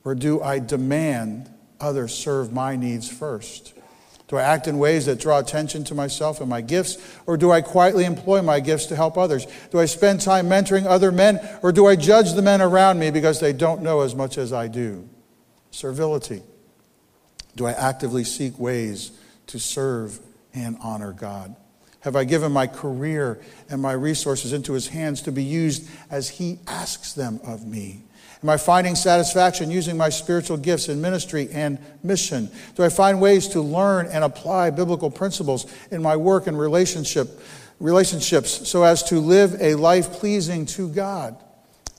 Or 0.05 0.15
do 0.15 0.41
I 0.41 0.59
demand 0.59 1.51
others 1.81 2.15
serve 2.15 2.53
my 2.53 2.77
needs 2.77 3.09
first? 3.09 3.75
Do 4.29 4.37
I 4.37 4.43
act 4.43 4.69
in 4.69 4.79
ways 4.79 5.07
that 5.07 5.19
draw 5.19 5.39
attention 5.39 5.85
to 5.85 5.95
myself 5.95 6.41
and 6.41 6.51
my 6.51 6.61
gifts? 6.61 6.99
Or 7.27 7.39
do 7.39 7.51
I 7.51 7.63
quietly 7.63 8.05
employ 8.05 8.43
my 8.43 8.61
gifts 8.61 8.87
to 8.87 8.97
help 8.97 9.17
others? 9.17 9.47
Do 9.71 9.81
I 9.81 9.87
spend 9.87 10.21
time 10.21 10.49
mentoring 10.49 10.85
other 10.85 11.11
men? 11.11 11.41
Or 11.63 11.73
do 11.73 11.87
I 11.87 11.97
judge 11.97 12.35
the 12.35 12.43
men 12.43 12.61
around 12.61 12.99
me 12.99 13.11
because 13.11 13.41
they 13.41 13.55
don't 13.55 13.83
know 13.83 14.03
as 14.03 14.15
much 14.15 14.37
as 14.37 14.53
I 14.53 14.69
do? 14.69 15.09
Servility. 15.71 16.43
Do 17.57 17.65
I 17.65 17.73
actively 17.73 18.23
seek 18.23 18.59
ways 18.59 19.13
to 19.47 19.59
serve 19.59 20.21
and 20.53 20.77
honor 20.83 21.13
God? 21.13 21.57
Have 22.01 22.15
I 22.15 22.25
given 22.25 22.53
my 22.53 22.67
career 22.67 23.41
and 23.71 23.81
my 23.81 23.93
resources 23.93 24.53
into 24.53 24.75
his 24.75 24.89
hands 24.89 25.23
to 25.23 25.33
be 25.33 25.43
used 25.43 25.89
as 26.11 26.29
he 26.29 26.59
asks 26.67 27.15
them 27.15 27.41
of 27.45 27.67
me? 27.67 28.05
Am 28.43 28.49
I 28.49 28.57
finding 28.57 28.95
satisfaction 28.95 29.71
using 29.71 29.97
my 29.97 30.11
spiritual 30.11 30.57
gifts 30.57 30.89
in 30.89 31.01
ministry 31.01 31.49
and 31.53 31.79
mission? 32.05 32.51
Do 32.77 32.85
I 32.85 32.89
find 32.89 33.21
ways 33.21 33.49
to 33.49 33.61
learn 33.61 34.07
and 34.07 34.23
apply 34.23 34.71
biblical 34.71 35.11
principles 35.11 35.67
in 35.91 36.03
my 36.03 36.15
work 36.15 36.47
and 36.47 36.59
relationship, 36.59 37.41
relationships 37.81 38.69
so 38.69 38.85
as 38.85 39.03
to 39.05 39.19
live 39.19 39.61
a 39.61 39.75
life 39.75 40.13
pleasing 40.13 40.67
to 40.67 40.89
God? 40.89 41.37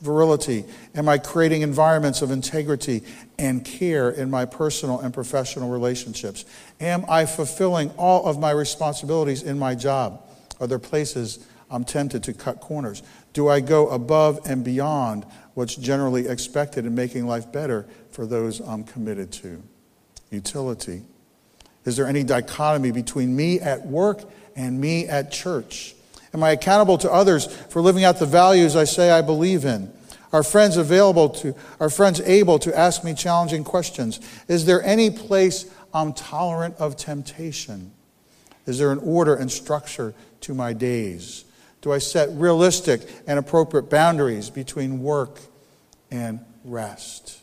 Virility. 0.01 0.63
Am 0.96 1.10
I 1.10 1.17
creating 1.17 1.62
environments 1.62 2.22
of 2.22 2.31
integrity 2.31 3.03
and 3.38 3.65
care 3.65 4.10
in 4.10 4.29
my 4.29 4.46
personal 4.46 5.01
and 5.01 5.13
professional 5.13 5.69
relationships? 5.69 6.46
Am 6.79 7.03
I 7.10 7.25
fulfilling 7.25 7.89
all 7.98 8.25
of 8.25 8.39
my 8.39 8.51
responsibilities 8.51 9.43
in 9.43 9.60
my 9.60 9.75
job? 9.75 10.24
Are 10.59 10.67
there 10.67 10.79
places 10.79 11.45
I'm 11.69 11.83
tempted 11.83 12.23
to 12.23 12.33
cut 12.33 12.59
corners? 12.59 13.03
Do 13.33 13.47
I 13.47 13.59
go 13.59 13.89
above 13.89 14.39
and 14.45 14.63
beyond 14.63 15.25
what's 15.59 15.75
generally 15.75 16.25
expected 16.25 16.85
in 16.85 16.95
making 16.95 17.27
life 17.27 17.51
better 17.51 17.85
for 18.11 18.25
those 18.25 18.61
I'm 18.61 18.85
committed 18.85 19.29
to. 19.33 19.61
Utility. 20.31 21.03
Is 21.83 21.97
there 21.97 22.07
any 22.07 22.23
dichotomy 22.23 22.91
between 22.91 23.35
me 23.35 23.59
at 23.59 23.85
work 23.85 24.21
and 24.55 24.79
me 24.79 25.07
at 25.07 25.33
church? 25.33 25.95
Am 26.33 26.43
I 26.43 26.51
accountable 26.51 26.97
to 26.99 27.11
others 27.11 27.45
for 27.45 27.81
living 27.81 28.05
out 28.05 28.19
the 28.19 28.25
values 28.25 28.77
I 28.77 28.85
say 28.85 29.11
I 29.11 29.21
believe 29.21 29.65
in? 29.65 29.91
Are 30.31 30.43
friends 30.43 30.77
available 30.77 31.27
to 31.29 31.55
are 31.81 31.89
friends 31.89 32.21
able 32.21 32.57
to 32.59 32.77
ask 32.77 33.03
me 33.03 33.13
challenging 33.13 33.65
questions? 33.65 34.21
Is 34.47 34.65
there 34.65 34.81
any 34.83 35.09
place 35.09 35.65
I'm 35.93 36.13
tolerant 36.13 36.75
of 36.77 36.95
temptation? 36.95 37.91
Is 38.65 38.77
there 38.77 38.91
an 38.91 38.99
order 38.99 39.35
and 39.35 39.51
structure 39.51 40.13
to 40.41 40.53
my 40.53 40.74
days? 40.74 41.46
Do 41.81 41.93
I 41.93 41.98
set 41.98 42.29
realistic 42.31 43.01
and 43.27 43.39
appropriate 43.39 43.89
boundaries 43.89 44.50
between 44.50 45.01
work 45.01 45.39
and 46.12 46.39
rest. 46.63 47.39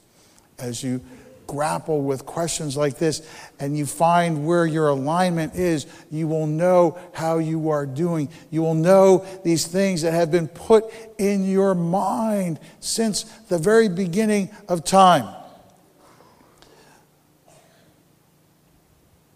As 0.58 0.82
you 0.82 1.00
grapple 1.46 2.02
with 2.02 2.26
questions 2.26 2.76
like 2.76 2.98
this 2.98 3.26
and 3.60 3.78
you 3.78 3.86
find 3.86 4.46
where 4.46 4.66
your 4.66 4.88
alignment 4.88 5.54
is, 5.54 5.86
you 6.10 6.26
will 6.26 6.46
know 6.46 6.98
how 7.12 7.38
you 7.38 7.70
are 7.70 7.86
doing. 7.86 8.28
You 8.50 8.62
will 8.62 8.74
know 8.74 9.24
these 9.44 9.66
things 9.66 10.02
that 10.02 10.12
have 10.12 10.30
been 10.30 10.48
put 10.48 10.86
in 11.18 11.48
your 11.48 11.74
mind 11.74 12.58
since 12.80 13.22
the 13.48 13.58
very 13.58 13.88
beginning 13.88 14.50
of 14.68 14.84
time. 14.84 15.32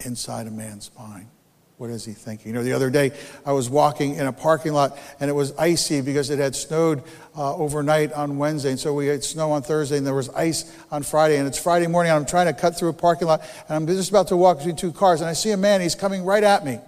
Inside 0.05 0.47
a 0.47 0.51
man's 0.51 0.91
mind. 0.99 1.29
What 1.81 1.89
is 1.89 2.05
he 2.05 2.13
thinking? 2.13 2.49
You 2.49 2.53
know, 2.53 2.63
the 2.63 2.75
other 2.75 2.91
day 2.91 3.11
I 3.47 3.53
was 3.53 3.71
walking 3.71 4.17
in 4.17 4.27
a 4.27 4.35
parking 4.35 4.75
lot 4.75 4.99
and 5.19 5.31
it 5.31 5.33
was 5.33 5.57
icy 5.57 6.03
because 6.03 6.29
it 6.29 6.39
had 6.39 6.55
snowed 6.55 7.03
uh, 7.35 7.57
overnight 7.57 8.13
on 8.13 8.37
Wednesday. 8.37 8.73
And 8.73 8.79
so 8.79 8.93
we 8.93 9.07
had 9.07 9.25
snow 9.25 9.53
on 9.53 9.63
Thursday 9.63 9.97
and 9.97 10.07
there 10.07 10.15
was 10.15 10.29
ice 10.29 10.77
on 10.91 11.03
Friday. 11.03 11.39
And 11.39 11.49
it's 11.49 11.59
Friday 11.59 11.87
morning 11.87 12.13
and 12.13 12.21
I'm 12.21 12.27
trying 12.27 12.49
to 12.49 12.53
cut 12.53 12.77
through 12.77 12.91
a 12.91 12.93
parking 12.93 13.29
lot 13.29 13.41
and 13.67 13.77
I'm 13.77 13.87
just 13.87 14.11
about 14.11 14.29
to 14.29 14.37
walk 14.37 14.59
between 14.59 14.77
two 14.77 14.93
cars 14.93 15.23
and 15.23 15.31
I 15.31 15.33
see 15.33 15.53
a 15.53 15.57
man, 15.57 15.81
he's 15.81 15.95
coming 15.95 16.23
right 16.23 16.45
at 16.45 16.67
me. 16.67 16.81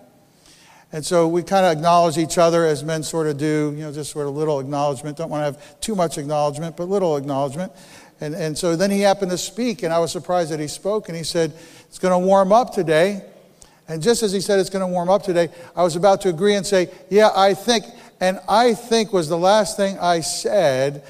And 0.93 1.03
so 1.03 1.27
we 1.27 1.43
kind 1.43 1.65
of 1.65 1.73
acknowledge 1.73 2.19
each 2.19 2.37
other 2.37 2.67
as 2.67 2.85
men 2.85 3.03
sort 3.03 3.29
of 3.29 3.39
do, 3.39 3.73
you 3.75 3.85
know, 3.85 3.93
just 3.95 4.13
sort 4.13 4.27
of 4.27 4.35
little 4.35 4.61
acknowledgement. 4.61 5.17
Don't 5.17 5.31
want 5.31 5.41
to 5.41 5.59
have 5.59 5.81
too 5.81 5.95
much 5.95 6.19
acknowledgement, 6.19 6.77
but 6.77 6.91
little 6.91 7.17
acknowledgement. 7.17 7.73
And, 8.21 8.35
and 8.35 8.59
so 8.59 8.77
then 8.77 8.91
he 8.91 9.01
happened 9.01 9.31
to 9.31 9.39
speak, 9.39 9.85
and 9.85 9.93
I 9.93 10.01
was 10.01 10.13
surprised 10.13 10.53
that 10.53 10.61
he 10.61 10.69
spoke, 10.69 11.09
and 11.09 11.17
he 11.17 11.25
said, 11.25 11.55
It's 11.89 11.99
going 11.99 12.13
to 12.13 12.19
warm 12.19 12.53
up 12.53 12.75
today. 12.75 13.25
And 13.89 14.03
just 14.03 14.23
as 14.23 14.33
he 14.33 14.41
said 14.41 14.59
it's 14.61 14.71
going 14.71 14.87
to 14.87 14.93
warm 14.93 15.11
up 15.11 15.23
today, 15.23 15.49
I 15.75 15.83
was 15.83 15.97
about 15.97 16.21
to 16.23 16.29
agree 16.29 16.55
and 16.55 16.67
say, 16.67 16.91
Yeah, 17.11 17.31
I 17.35 17.55
think. 17.55 17.85
And 18.21 18.39
I 18.49 18.75
think 18.75 19.13
was 19.13 19.29
the 19.29 19.39
last 19.39 19.77
thing 19.77 19.99
I 19.99 20.21
said. 20.21 21.05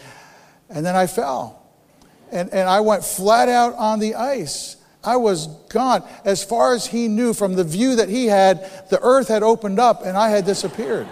And 0.70 0.84
then 0.84 0.96
I 0.96 1.06
fell. 1.06 1.62
And, 2.30 2.50
and 2.50 2.66
I 2.68 2.80
went 2.80 3.04
flat 3.04 3.50
out 3.50 3.74
on 3.74 3.98
the 3.98 4.14
ice. 4.14 4.76
I 5.04 5.16
was 5.16 5.48
gone. 5.68 6.02
As 6.24 6.42
far 6.42 6.74
as 6.74 6.86
he 6.86 7.08
knew 7.08 7.34
from 7.34 7.54
the 7.54 7.64
view 7.64 7.96
that 7.96 8.08
he 8.08 8.26
had, 8.26 8.88
the 8.88 9.00
earth 9.02 9.28
had 9.28 9.42
opened 9.42 9.78
up 9.78 10.04
and 10.04 10.16
I 10.16 10.30
had 10.30 10.46
disappeared. 10.46 11.06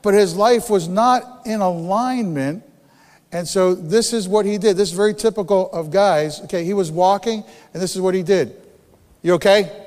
But 0.00 0.14
his 0.14 0.34
life 0.36 0.70
was 0.70 0.88
not 0.88 1.46
in 1.46 1.60
alignment. 1.60 2.64
And 3.30 3.46
so 3.46 3.74
this 3.74 4.12
is 4.12 4.26
what 4.26 4.46
he 4.46 4.56
did. 4.56 4.76
This 4.76 4.90
is 4.90 4.96
very 4.96 5.14
typical 5.14 5.70
of 5.72 5.90
guys. 5.90 6.40
Okay, 6.42 6.64
he 6.64 6.72
was 6.72 6.90
walking, 6.90 7.44
and 7.74 7.82
this 7.82 7.94
is 7.94 8.00
what 8.00 8.14
he 8.14 8.22
did. 8.22 8.56
You 9.22 9.34
okay? 9.34 9.86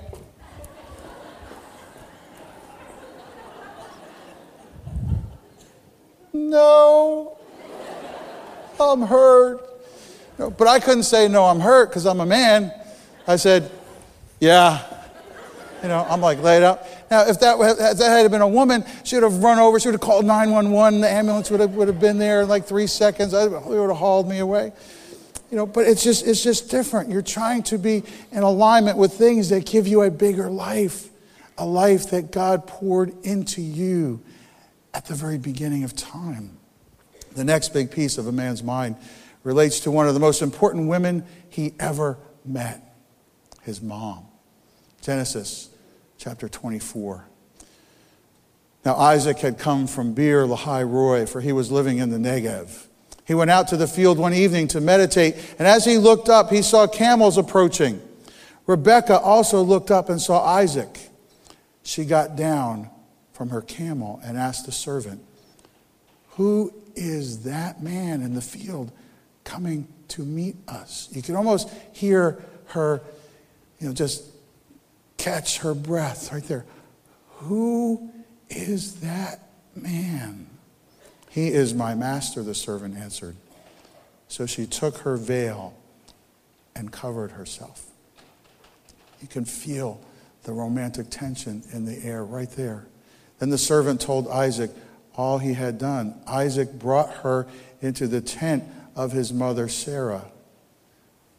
No, 6.33 7.37
I'm 8.79 9.01
hurt. 9.01 9.67
No, 10.37 10.49
but 10.49 10.67
I 10.67 10.79
couldn't 10.79 11.03
say, 11.03 11.27
no, 11.27 11.45
I'm 11.45 11.59
hurt 11.59 11.89
because 11.89 12.05
I'm 12.05 12.19
a 12.19 12.25
man. 12.25 12.71
I 13.27 13.37
said, 13.37 13.71
yeah. 14.39 15.00
You 15.81 15.87
know, 15.87 16.05
I'm 16.07 16.21
like 16.21 16.39
laid 16.41 16.63
out. 16.63 16.85
Now, 17.09 17.27
if 17.27 17.39
that, 17.39 17.57
if 17.59 17.97
that 17.97 18.21
had 18.21 18.29
been 18.29 18.41
a 18.41 18.47
woman, 18.47 18.85
she 19.03 19.15
would 19.15 19.23
have 19.23 19.43
run 19.43 19.57
over, 19.57 19.79
she 19.79 19.87
would 19.87 19.95
have 19.95 20.01
called 20.01 20.25
911, 20.25 21.01
the 21.01 21.09
ambulance 21.09 21.49
would 21.49 21.59
have, 21.59 21.73
would 21.73 21.87
have 21.87 21.99
been 21.99 22.19
there 22.19 22.41
in 22.41 22.47
like 22.47 22.65
three 22.65 22.87
seconds, 22.87 23.31
they 23.31 23.47
would 23.47 23.89
have 23.89 23.97
hauled 23.97 24.29
me 24.29 24.39
away. 24.39 24.71
You 25.49 25.57
know, 25.57 25.65
but 25.65 25.85
it's 25.87 26.03
just, 26.03 26.25
it's 26.25 26.43
just 26.43 26.69
different. 26.69 27.09
You're 27.09 27.21
trying 27.21 27.63
to 27.63 27.77
be 27.77 28.03
in 28.31 28.43
alignment 28.43 28.97
with 28.97 29.13
things 29.13 29.49
that 29.49 29.65
give 29.65 29.87
you 29.87 30.03
a 30.03 30.11
bigger 30.11 30.49
life, 30.49 31.09
a 31.57 31.65
life 31.65 32.11
that 32.11 32.31
God 32.31 32.67
poured 32.67 33.13
into 33.25 33.61
you 33.61 34.21
at 34.93 35.05
the 35.05 35.15
very 35.15 35.37
beginning 35.37 35.83
of 35.83 35.95
time. 35.95 36.57
The 37.33 37.43
next 37.43 37.69
big 37.73 37.91
piece 37.91 38.17
of 38.17 38.27
a 38.27 38.31
man's 38.31 38.61
mind 38.61 38.97
relates 39.43 39.79
to 39.81 39.91
one 39.91 40.07
of 40.07 40.13
the 40.13 40.19
most 40.19 40.41
important 40.41 40.87
women 40.87 41.25
he 41.49 41.73
ever 41.79 42.17
met 42.45 42.95
his 43.63 43.81
mom. 43.81 44.25
Genesis 45.01 45.70
chapter 46.21 46.47
24. 46.47 47.25
Now, 48.85 48.95
Isaac 48.95 49.39
had 49.39 49.57
come 49.57 49.87
from 49.87 50.13
Beer 50.13 50.45
Lahai 50.45 50.87
Roi, 50.87 51.25
for 51.25 51.41
he 51.41 51.51
was 51.51 51.71
living 51.71 51.97
in 51.97 52.11
the 52.11 52.17
Negev. 52.19 52.85
He 53.25 53.33
went 53.33 53.49
out 53.49 53.69
to 53.69 53.77
the 53.77 53.87
field 53.87 54.19
one 54.19 54.31
evening 54.31 54.67
to 54.67 54.81
meditate, 54.81 55.35
and 55.57 55.67
as 55.67 55.83
he 55.83 55.97
looked 55.97 56.29
up, 56.29 56.51
he 56.51 56.61
saw 56.61 56.85
camels 56.85 57.39
approaching. 57.39 57.99
Rebekah 58.67 59.19
also 59.19 59.63
looked 59.63 59.89
up 59.89 60.09
and 60.09 60.21
saw 60.21 60.45
Isaac. 60.45 61.09
She 61.81 62.05
got 62.05 62.35
down 62.35 62.91
from 63.33 63.49
her 63.49 63.61
camel 63.61 64.21
and 64.23 64.37
asked 64.37 64.67
the 64.67 64.71
servant, 64.71 65.23
Who 66.31 66.71
is 66.95 67.45
that 67.45 67.81
man 67.81 68.21
in 68.21 68.35
the 68.35 68.41
field 68.41 68.91
coming 69.43 69.87
to 70.09 70.21
meet 70.21 70.55
us? 70.67 71.09
You 71.11 71.23
can 71.23 71.35
almost 71.35 71.67
hear 71.93 72.43
her, 72.67 73.01
you 73.79 73.87
know, 73.87 73.93
just 73.93 74.31
catch 75.21 75.59
her 75.59 75.75
breath 75.75 76.33
right 76.33 76.43
there. 76.43 76.65
Who 77.37 78.11
is 78.49 79.01
that 79.01 79.39
man? 79.75 80.47
He 81.29 81.49
is 81.49 81.73
my 81.73 81.93
master, 81.93 82.41
the 82.41 82.55
servant 82.55 82.97
answered. 82.97 83.35
So 84.27 84.45
she 84.47 84.65
took 84.65 84.97
her 84.99 85.17
veil 85.17 85.75
and 86.75 86.91
covered 86.91 87.31
herself. 87.31 87.85
You 89.21 89.27
can 89.27 89.45
feel 89.45 90.01
the 90.43 90.53
romantic 90.53 91.07
tension 91.11 91.61
in 91.71 91.85
the 91.85 92.03
air 92.03 92.25
right 92.25 92.49
there. 92.49 92.87
Then 93.37 93.51
the 93.51 93.57
servant 93.57 94.01
told 94.01 94.27
Isaac 94.27 94.71
all 95.15 95.37
he 95.37 95.53
had 95.53 95.77
done. 95.77 96.19
Isaac 96.25 96.73
brought 96.73 97.13
her 97.17 97.45
into 97.81 98.07
the 98.07 98.21
tent 98.21 98.63
of 98.95 99.11
his 99.11 99.31
mother 99.31 99.67
Sarah, 99.67 100.25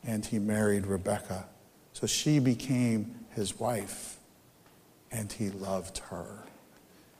and 0.04 0.24
he 0.24 0.38
married 0.38 0.86
Rebekah. 0.86 1.46
So 1.92 2.06
she 2.06 2.38
became 2.38 3.14
his 3.34 3.58
wife, 3.58 4.16
and 5.10 5.32
he 5.32 5.50
loved 5.50 5.98
her. 6.10 6.44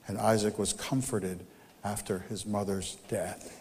And 0.06 0.18
Isaac 0.18 0.58
was 0.58 0.72
comforted 0.72 1.44
after 1.84 2.20
his 2.28 2.46
mother's 2.46 2.96
death. 3.08 3.60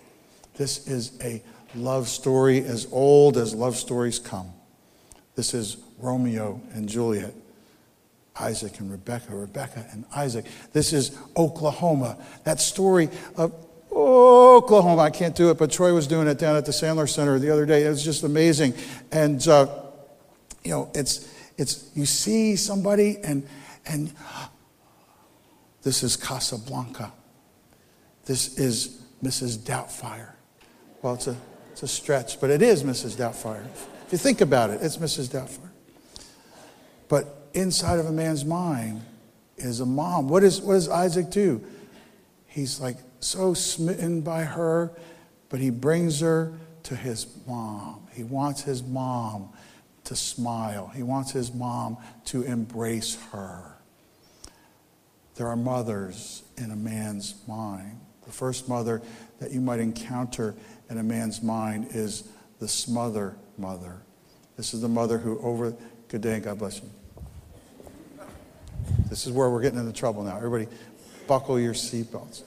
This 0.55 0.87
is 0.87 1.17
a 1.23 1.41
love 1.75 2.07
story 2.07 2.63
as 2.63 2.87
old 2.91 3.37
as 3.37 3.55
love 3.55 3.75
stories 3.75 4.19
come. 4.19 4.51
This 5.35 5.53
is 5.53 5.77
Romeo 5.99 6.61
and 6.73 6.89
Juliet. 6.89 7.33
Isaac 8.39 8.79
and 8.79 8.91
Rebecca, 8.91 9.35
Rebecca 9.35 9.85
and 9.91 10.05
Isaac. 10.15 10.45
This 10.73 10.93
is 10.93 11.17
Oklahoma. 11.35 12.17
That 12.43 12.59
story 12.59 13.09
of 13.35 13.53
Oklahoma. 13.91 15.01
I 15.01 15.09
can't 15.09 15.35
do 15.35 15.51
it, 15.51 15.57
but 15.57 15.71
Troy 15.71 15.93
was 15.93 16.07
doing 16.07 16.27
it 16.27 16.37
down 16.37 16.55
at 16.55 16.65
the 16.65 16.71
Sandler 16.71 17.09
Center 17.09 17.39
the 17.39 17.51
other 17.51 17.65
day. 17.65 17.85
It 17.85 17.89
was 17.89 18.03
just 18.03 18.23
amazing. 18.23 18.73
And, 19.11 19.45
uh, 19.47 19.67
you 20.63 20.71
know, 20.71 20.89
it's, 20.93 21.30
it's, 21.61 21.91
you 21.93 22.07
see 22.07 22.55
somebody 22.55 23.19
and, 23.23 23.47
and 23.85 24.11
this 25.83 26.01
is 26.01 26.17
Casablanca. 26.17 27.11
This 28.25 28.57
is 28.57 29.03
Mrs. 29.23 29.59
Doubtfire. 29.59 30.31
Well, 31.01 31.13
it's 31.13 31.27
a, 31.27 31.37
it's 31.71 31.83
a 31.83 31.87
stretch, 31.87 32.41
but 32.41 32.49
it 32.49 32.63
is 32.63 32.83
Mrs. 32.83 33.15
Doubtfire. 33.15 33.63
If 34.07 34.11
you 34.11 34.17
think 34.17 34.41
about 34.41 34.71
it, 34.71 34.79
it's 34.81 34.97
Mrs. 34.97 35.29
Doubtfire. 35.29 35.69
But 37.07 37.47
inside 37.53 37.99
of 37.99 38.07
a 38.07 38.11
man's 38.11 38.43
mind 38.43 39.01
is 39.57 39.81
a 39.81 39.85
mom. 39.85 40.29
What, 40.29 40.43
is, 40.43 40.61
what 40.61 40.73
does 40.73 40.89
Isaac 40.89 41.29
do? 41.29 41.63
He's 42.47 42.79
like 42.79 42.97
so 43.19 43.53
smitten 43.53 44.21
by 44.21 44.43
her, 44.43 44.91
but 45.49 45.59
he 45.59 45.69
brings 45.69 46.21
her 46.21 46.53
to 46.83 46.95
his 46.95 47.27
mom. 47.45 48.07
He 48.13 48.23
wants 48.23 48.63
his 48.63 48.81
mom 48.81 49.49
to 50.05 50.15
smile, 50.15 50.91
he 50.93 51.03
wants 51.03 51.31
his 51.31 51.53
mom 51.53 51.97
to 52.25 52.43
embrace 52.43 53.17
her. 53.31 53.77
There 55.35 55.47
are 55.47 55.55
mothers 55.55 56.43
in 56.57 56.71
a 56.71 56.75
man's 56.75 57.35
mind. 57.47 57.99
The 58.25 58.31
first 58.31 58.67
mother 58.69 59.01
that 59.39 59.51
you 59.51 59.61
might 59.61 59.79
encounter 59.79 60.55
in 60.89 60.97
a 60.97 61.03
man's 61.03 61.41
mind 61.41 61.89
is 61.91 62.27
the 62.59 62.67
smother 62.67 63.35
mother. 63.57 64.01
This 64.57 64.73
is 64.73 64.81
the 64.81 64.89
mother 64.89 65.17
who 65.17 65.39
over, 65.39 65.75
good 66.09 66.21
day 66.21 66.35
and 66.35 66.43
God 66.43 66.59
bless 66.59 66.81
you. 66.81 66.89
This 69.09 69.25
is 69.25 69.33
where 69.33 69.49
we're 69.49 69.61
getting 69.61 69.79
into 69.79 69.93
trouble 69.93 70.23
now. 70.23 70.37
Everybody, 70.37 70.67
buckle 71.27 71.59
your 71.59 71.73
seatbelts. 71.73 72.43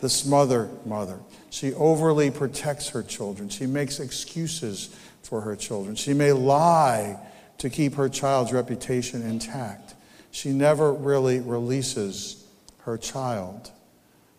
The 0.00 0.08
smother 0.08 0.70
mother. 0.86 1.18
She 1.50 1.74
overly 1.74 2.30
protects 2.30 2.90
her 2.90 3.02
children. 3.02 3.48
She 3.48 3.66
makes 3.66 3.98
excuses 3.98 4.94
for 5.22 5.42
her 5.42 5.56
children. 5.56 5.94
She 5.94 6.14
may 6.14 6.32
lie 6.32 7.18
to 7.58 7.70
keep 7.70 7.94
her 7.94 8.08
child's 8.08 8.52
reputation 8.52 9.22
intact. 9.22 9.94
She 10.30 10.50
never 10.50 10.92
really 10.92 11.40
releases 11.40 12.44
her 12.82 12.96
child. 12.96 13.70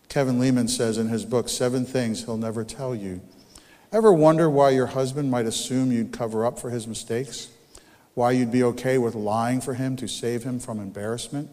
Kevin 0.08 0.38
Leman 0.38 0.68
says 0.68 0.98
in 0.98 1.08
his 1.08 1.24
book, 1.24 1.48
Seven 1.48 1.84
Things 1.84 2.24
He'll 2.24 2.36
Never 2.36 2.64
Tell 2.64 2.94
You. 2.94 3.20
Ever 3.92 4.12
wonder 4.12 4.48
why 4.48 4.70
your 4.70 4.86
husband 4.86 5.30
might 5.30 5.46
assume 5.46 5.92
you'd 5.92 6.12
cover 6.12 6.46
up 6.46 6.58
for 6.58 6.70
his 6.70 6.86
mistakes? 6.86 7.48
Why 8.14 8.32
you'd 8.32 8.52
be 8.52 8.62
okay 8.62 8.98
with 8.98 9.14
lying 9.14 9.60
for 9.60 9.74
him 9.74 9.96
to 9.96 10.08
save 10.08 10.42
him 10.42 10.58
from 10.58 10.80
embarrassment? 10.80 11.50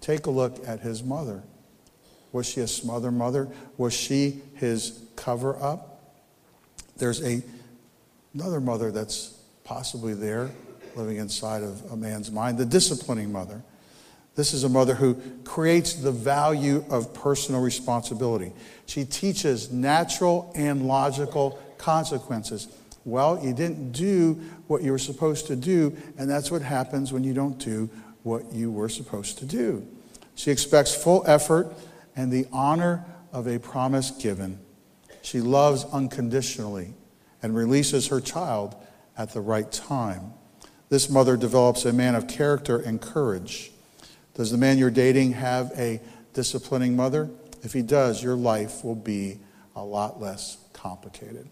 Take 0.00 0.26
a 0.26 0.30
look 0.30 0.66
at 0.66 0.80
his 0.80 1.02
mother. 1.02 1.42
Was 2.32 2.46
she 2.48 2.60
a 2.60 2.66
smother 2.66 3.10
mother? 3.10 3.48
Was 3.76 3.94
she 3.94 4.42
his 4.54 5.02
cover 5.16 5.60
up? 5.62 6.14
There's 6.96 7.22
a, 7.22 7.42
another 8.38 8.60
mother 8.60 8.92
that's 8.92 9.34
possibly 9.64 10.14
there 10.14 10.48
living 10.94 11.16
inside 11.16 11.64
of 11.64 11.82
a 11.90 11.96
man's 11.96 12.30
mind, 12.30 12.56
the 12.56 12.64
disciplining 12.64 13.32
mother. 13.32 13.60
This 14.36 14.54
is 14.54 14.62
a 14.62 14.68
mother 14.68 14.94
who 14.94 15.20
creates 15.42 15.94
the 15.94 16.12
value 16.12 16.84
of 16.88 17.12
personal 17.12 17.60
responsibility. 17.60 18.52
She 18.86 19.04
teaches 19.04 19.72
natural 19.72 20.52
and 20.54 20.86
logical 20.86 21.60
consequences. 21.78 22.68
Well, 23.04 23.44
you 23.44 23.52
didn't 23.52 23.90
do 23.90 24.34
what 24.68 24.82
you 24.82 24.92
were 24.92 24.98
supposed 24.98 25.48
to 25.48 25.56
do, 25.56 25.96
and 26.16 26.30
that's 26.30 26.48
what 26.48 26.62
happens 26.62 27.12
when 27.12 27.24
you 27.24 27.34
don't 27.34 27.58
do 27.58 27.90
what 28.22 28.52
you 28.52 28.70
were 28.70 28.88
supposed 28.88 29.38
to 29.38 29.46
do. 29.46 29.84
She 30.36 30.52
expects 30.52 30.94
full 30.94 31.24
effort 31.26 31.74
and 32.14 32.30
the 32.30 32.46
honor 32.52 33.04
of 33.32 33.48
a 33.48 33.58
promise 33.58 34.12
given. 34.12 34.60
She 35.22 35.40
loves 35.40 35.84
unconditionally 35.86 36.94
and 37.42 37.54
releases 37.54 38.08
her 38.08 38.20
child 38.20 38.74
at 39.16 39.32
the 39.32 39.40
right 39.40 39.70
time. 39.70 40.32
This 40.88 41.10
mother 41.10 41.36
develops 41.36 41.84
a 41.84 41.92
man 41.92 42.14
of 42.14 42.28
character 42.28 42.78
and 42.78 43.00
courage. 43.00 43.70
Does 44.34 44.50
the 44.50 44.56
man 44.56 44.78
you're 44.78 44.90
dating 44.90 45.32
have 45.32 45.72
a 45.76 46.00
disciplining 46.32 46.96
mother? 46.96 47.28
If 47.62 47.72
he 47.72 47.82
does, 47.82 48.22
your 48.22 48.36
life 48.36 48.84
will 48.84 48.94
be 48.94 49.38
a 49.74 49.82
lot 49.82 50.20
less 50.20 50.58
complicated. 50.72 51.48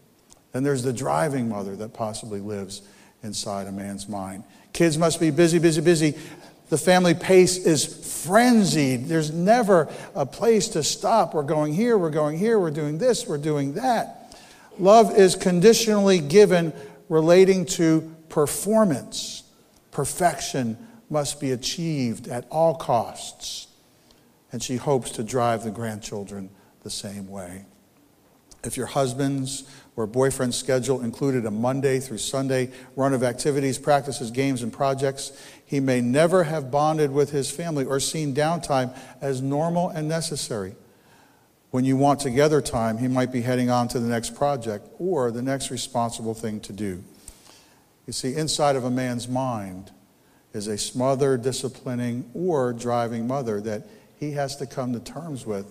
Then 0.52 0.62
there's 0.62 0.82
the 0.82 0.92
driving 0.92 1.48
mother 1.48 1.76
that 1.76 1.92
possibly 1.92 2.40
lives 2.40 2.82
inside 3.22 3.66
a 3.66 3.72
man's 3.72 4.08
mind. 4.08 4.44
Kids 4.72 4.96
must 4.96 5.20
be 5.20 5.30
busy, 5.30 5.58
busy, 5.58 5.80
busy. 5.80 6.14
The 6.68 6.78
family 6.78 7.14
pace 7.14 7.58
is 7.58 8.24
frenzied. 8.24 9.06
There's 9.06 9.30
never 9.30 9.88
a 10.14 10.26
place 10.26 10.68
to 10.68 10.82
stop. 10.82 11.34
We're 11.34 11.42
going 11.42 11.74
here, 11.74 11.98
we're 11.98 12.10
going 12.10 12.38
here, 12.38 12.58
we're 12.58 12.70
doing 12.70 12.98
this, 12.98 13.26
we're 13.26 13.38
doing 13.38 13.74
that. 13.74 14.25
Love 14.78 15.16
is 15.16 15.34
conditionally 15.34 16.18
given 16.18 16.72
relating 17.08 17.64
to 17.64 18.14
performance. 18.28 19.42
Perfection 19.90 20.76
must 21.08 21.40
be 21.40 21.52
achieved 21.52 22.28
at 22.28 22.46
all 22.50 22.74
costs. 22.74 23.68
And 24.52 24.62
she 24.62 24.76
hopes 24.76 25.10
to 25.12 25.24
drive 25.24 25.64
the 25.64 25.70
grandchildren 25.70 26.50
the 26.82 26.90
same 26.90 27.28
way. 27.28 27.64
If 28.64 28.76
your 28.76 28.86
husband's 28.86 29.64
or 29.94 30.06
boyfriend's 30.06 30.56
schedule 30.56 31.00
included 31.00 31.46
a 31.46 31.50
Monday 31.50 32.00
through 32.00 32.18
Sunday 32.18 32.70
run 32.96 33.14
of 33.14 33.22
activities, 33.22 33.78
practices, 33.78 34.30
games, 34.30 34.62
and 34.62 34.72
projects, 34.72 35.32
he 35.64 35.80
may 35.80 36.00
never 36.00 36.44
have 36.44 36.70
bonded 36.70 37.10
with 37.10 37.30
his 37.30 37.50
family 37.50 37.84
or 37.84 38.00
seen 38.00 38.34
downtime 38.34 38.96
as 39.20 39.40
normal 39.40 39.88
and 39.88 40.08
necessary. 40.08 40.74
When 41.76 41.84
you 41.84 41.98
want 41.98 42.20
together 42.20 42.62
time, 42.62 42.96
he 42.96 43.06
might 43.06 43.30
be 43.30 43.42
heading 43.42 43.68
on 43.68 43.86
to 43.88 43.98
the 43.98 44.08
next 44.08 44.34
project 44.34 44.88
or 44.98 45.30
the 45.30 45.42
next 45.42 45.70
responsible 45.70 46.32
thing 46.32 46.58
to 46.60 46.72
do. 46.72 47.04
You 48.06 48.14
see, 48.14 48.34
inside 48.34 48.76
of 48.76 48.84
a 48.84 48.90
man's 48.90 49.28
mind 49.28 49.90
is 50.54 50.68
a 50.68 50.78
smothered, 50.78 51.42
disciplining, 51.42 52.30
or 52.32 52.72
driving 52.72 53.26
mother 53.26 53.60
that 53.60 53.82
he 54.18 54.30
has 54.30 54.56
to 54.56 54.66
come 54.66 54.94
to 54.94 55.00
terms 55.00 55.44
with, 55.44 55.70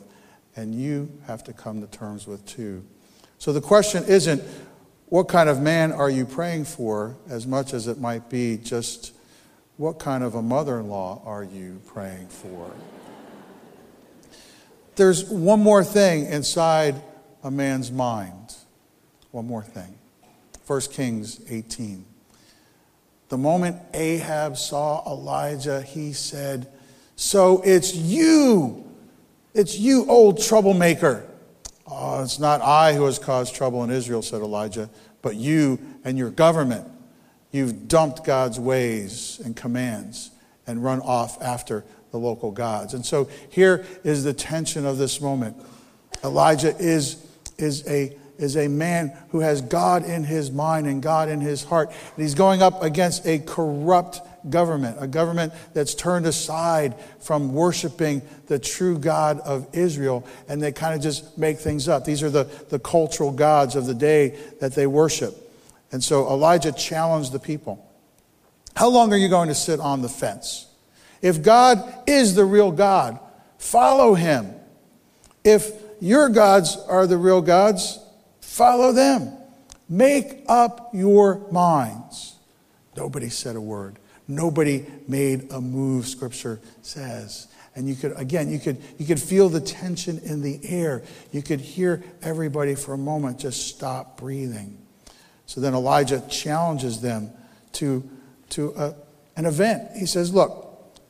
and 0.55 0.75
you 0.75 1.11
have 1.25 1.43
to 1.45 1.53
come 1.53 1.81
to 1.81 1.87
terms 1.87 2.27
with 2.27 2.45
too. 2.45 2.85
So 3.39 3.51
the 3.51 3.59
question 3.59 4.03
isn't, 4.03 4.43
what 5.07 5.27
kind 5.27 5.49
of 5.49 5.59
man 5.59 5.91
are 5.91 6.11
you 6.11 6.27
praying 6.27 6.65
for, 6.65 7.17
as 7.27 7.47
much 7.47 7.73
as 7.73 7.87
it 7.87 7.97
might 7.99 8.29
be 8.29 8.57
just, 8.57 9.11
what 9.77 9.97
kind 9.97 10.23
of 10.23 10.35
a 10.35 10.41
mother 10.43 10.79
in 10.79 10.87
law 10.87 11.23
are 11.25 11.43
you 11.43 11.81
praying 11.87 12.27
for? 12.27 12.69
There's 14.95 15.25
one 15.25 15.61
more 15.61 15.83
thing 15.83 16.25
inside 16.25 17.01
a 17.43 17.51
man's 17.51 17.91
mind. 17.91 18.55
One 19.31 19.47
more 19.47 19.63
thing. 19.63 19.97
1 20.67 20.81
Kings 20.91 21.41
18. 21.49 22.05
The 23.29 23.37
moment 23.37 23.77
Ahab 23.93 24.57
saw 24.57 25.03
Elijah, 25.11 25.81
he 25.81 26.13
said, 26.13 26.67
So 27.15 27.61
it's 27.63 27.95
you. 27.95 28.83
It's 29.53 29.77
you, 29.77 30.05
old 30.07 30.41
troublemaker. 30.41 31.25
Oh, 31.87 32.23
it's 32.23 32.39
not 32.39 32.61
I 32.61 32.93
who 32.93 33.05
has 33.05 33.19
caused 33.19 33.55
trouble 33.55 33.83
in 33.83 33.89
Israel, 33.89 34.21
said 34.21 34.41
Elijah, 34.41 34.89
but 35.21 35.35
you 35.35 35.79
and 36.03 36.17
your 36.17 36.29
government. 36.29 36.87
You've 37.51 37.87
dumped 37.87 38.23
God's 38.23 38.59
ways 38.59 39.39
and 39.45 39.55
commands 39.55 40.31
and 40.67 40.83
run 40.83 41.01
off 41.01 41.41
after 41.41 41.85
the 42.15 42.19
local 42.25 42.49
gods. 42.49 42.93
And 42.93 43.05
so 43.05 43.27
here 43.49 43.85
is 44.05 44.23
the 44.23 44.33
tension 44.33 44.85
of 44.85 44.97
this 44.97 45.19
moment. 45.19 45.57
Elijah 46.23 46.73
is, 46.77 47.17
is, 47.57 47.85
a, 47.89 48.15
is 48.37 48.55
a 48.55 48.69
man 48.69 49.11
who 49.31 49.41
has 49.41 49.59
God 49.59 50.05
in 50.05 50.23
his 50.23 50.49
mind 50.49 50.87
and 50.87 51.03
God 51.03 51.27
in 51.27 51.41
his 51.41 51.65
heart. 51.65 51.89
And 51.89 52.23
he's 52.23 52.33
going 52.33 52.61
up 52.61 52.81
against 52.81 53.27
a 53.27 53.39
corrupt 53.39 54.21
government, 54.49 54.95
a 55.01 55.07
government 55.07 55.51
that's 55.73 55.93
turned 55.93 56.25
aside 56.25 56.95
from 57.19 57.53
worshiping 57.53 58.21
the 58.47 58.59
true 58.59 58.97
God 58.97 59.41
of 59.41 59.67
Israel, 59.73 60.25
and 60.47 60.61
they 60.61 60.71
kind 60.71 60.95
of 60.95 61.01
just 61.01 61.37
make 61.37 61.57
things 61.57 61.89
up. 61.89 62.05
These 62.05 62.23
are 62.23 62.29
the, 62.29 62.45
the 62.69 62.79
cultural 62.79 63.33
gods 63.33 63.75
of 63.75 63.87
the 63.87 63.93
day 63.93 64.39
that 64.61 64.73
they 64.73 64.87
worship. 64.87 65.35
And 65.91 66.01
so 66.01 66.27
Elijah 66.27 66.71
challenged 66.71 67.33
the 67.33 67.39
people 67.39 67.85
How 68.73 68.87
long 68.87 69.11
are 69.11 69.17
you 69.17 69.27
going 69.27 69.49
to 69.49 69.55
sit 69.55 69.81
on 69.81 70.01
the 70.01 70.09
fence? 70.09 70.67
If 71.25 71.41
God 71.41 72.03
is 72.05 72.35
the 72.35 72.45
real 72.45 72.71
God, 72.71 73.19
follow 73.57 74.13
him. 74.13 74.53
If 75.43 75.71
your 75.99 76.29
gods 76.29 76.77
are 76.87 77.07
the 77.07 77.17
real 77.17 77.41
gods, 77.41 77.97
follow 78.41 78.91
them. 78.91 79.33
Make 79.89 80.43
up 80.47 80.91
your 80.93 81.41
minds. 81.51 82.35
Nobody 82.95 83.29
said 83.29 83.55
a 83.55 83.61
word. 83.61 83.97
Nobody 84.27 84.85
made 85.07 85.51
a 85.51 85.59
move, 85.59 86.07
scripture 86.07 86.59
says. 86.83 87.47
And 87.75 87.89
you 87.89 87.95
could, 87.95 88.13
again, 88.19 88.51
you 88.51 88.59
could, 88.59 88.77
you 88.99 89.07
could 89.07 89.19
feel 89.19 89.49
the 89.49 89.61
tension 89.61 90.19
in 90.19 90.43
the 90.43 90.59
air. 90.63 91.01
You 91.31 91.41
could 91.41 91.59
hear 91.59 92.03
everybody 92.21 92.75
for 92.75 92.93
a 92.93 92.99
moment 92.99 93.39
just 93.39 93.67
stop 93.67 94.19
breathing. 94.19 94.77
So 95.47 95.59
then 95.59 95.73
Elijah 95.73 96.21
challenges 96.29 97.01
them 97.01 97.31
to, 97.73 98.07
to 98.51 98.73
a, 98.77 98.95
an 99.35 99.47
event. 99.47 99.89
He 99.97 100.05
says, 100.05 100.31
Look, 100.31 100.64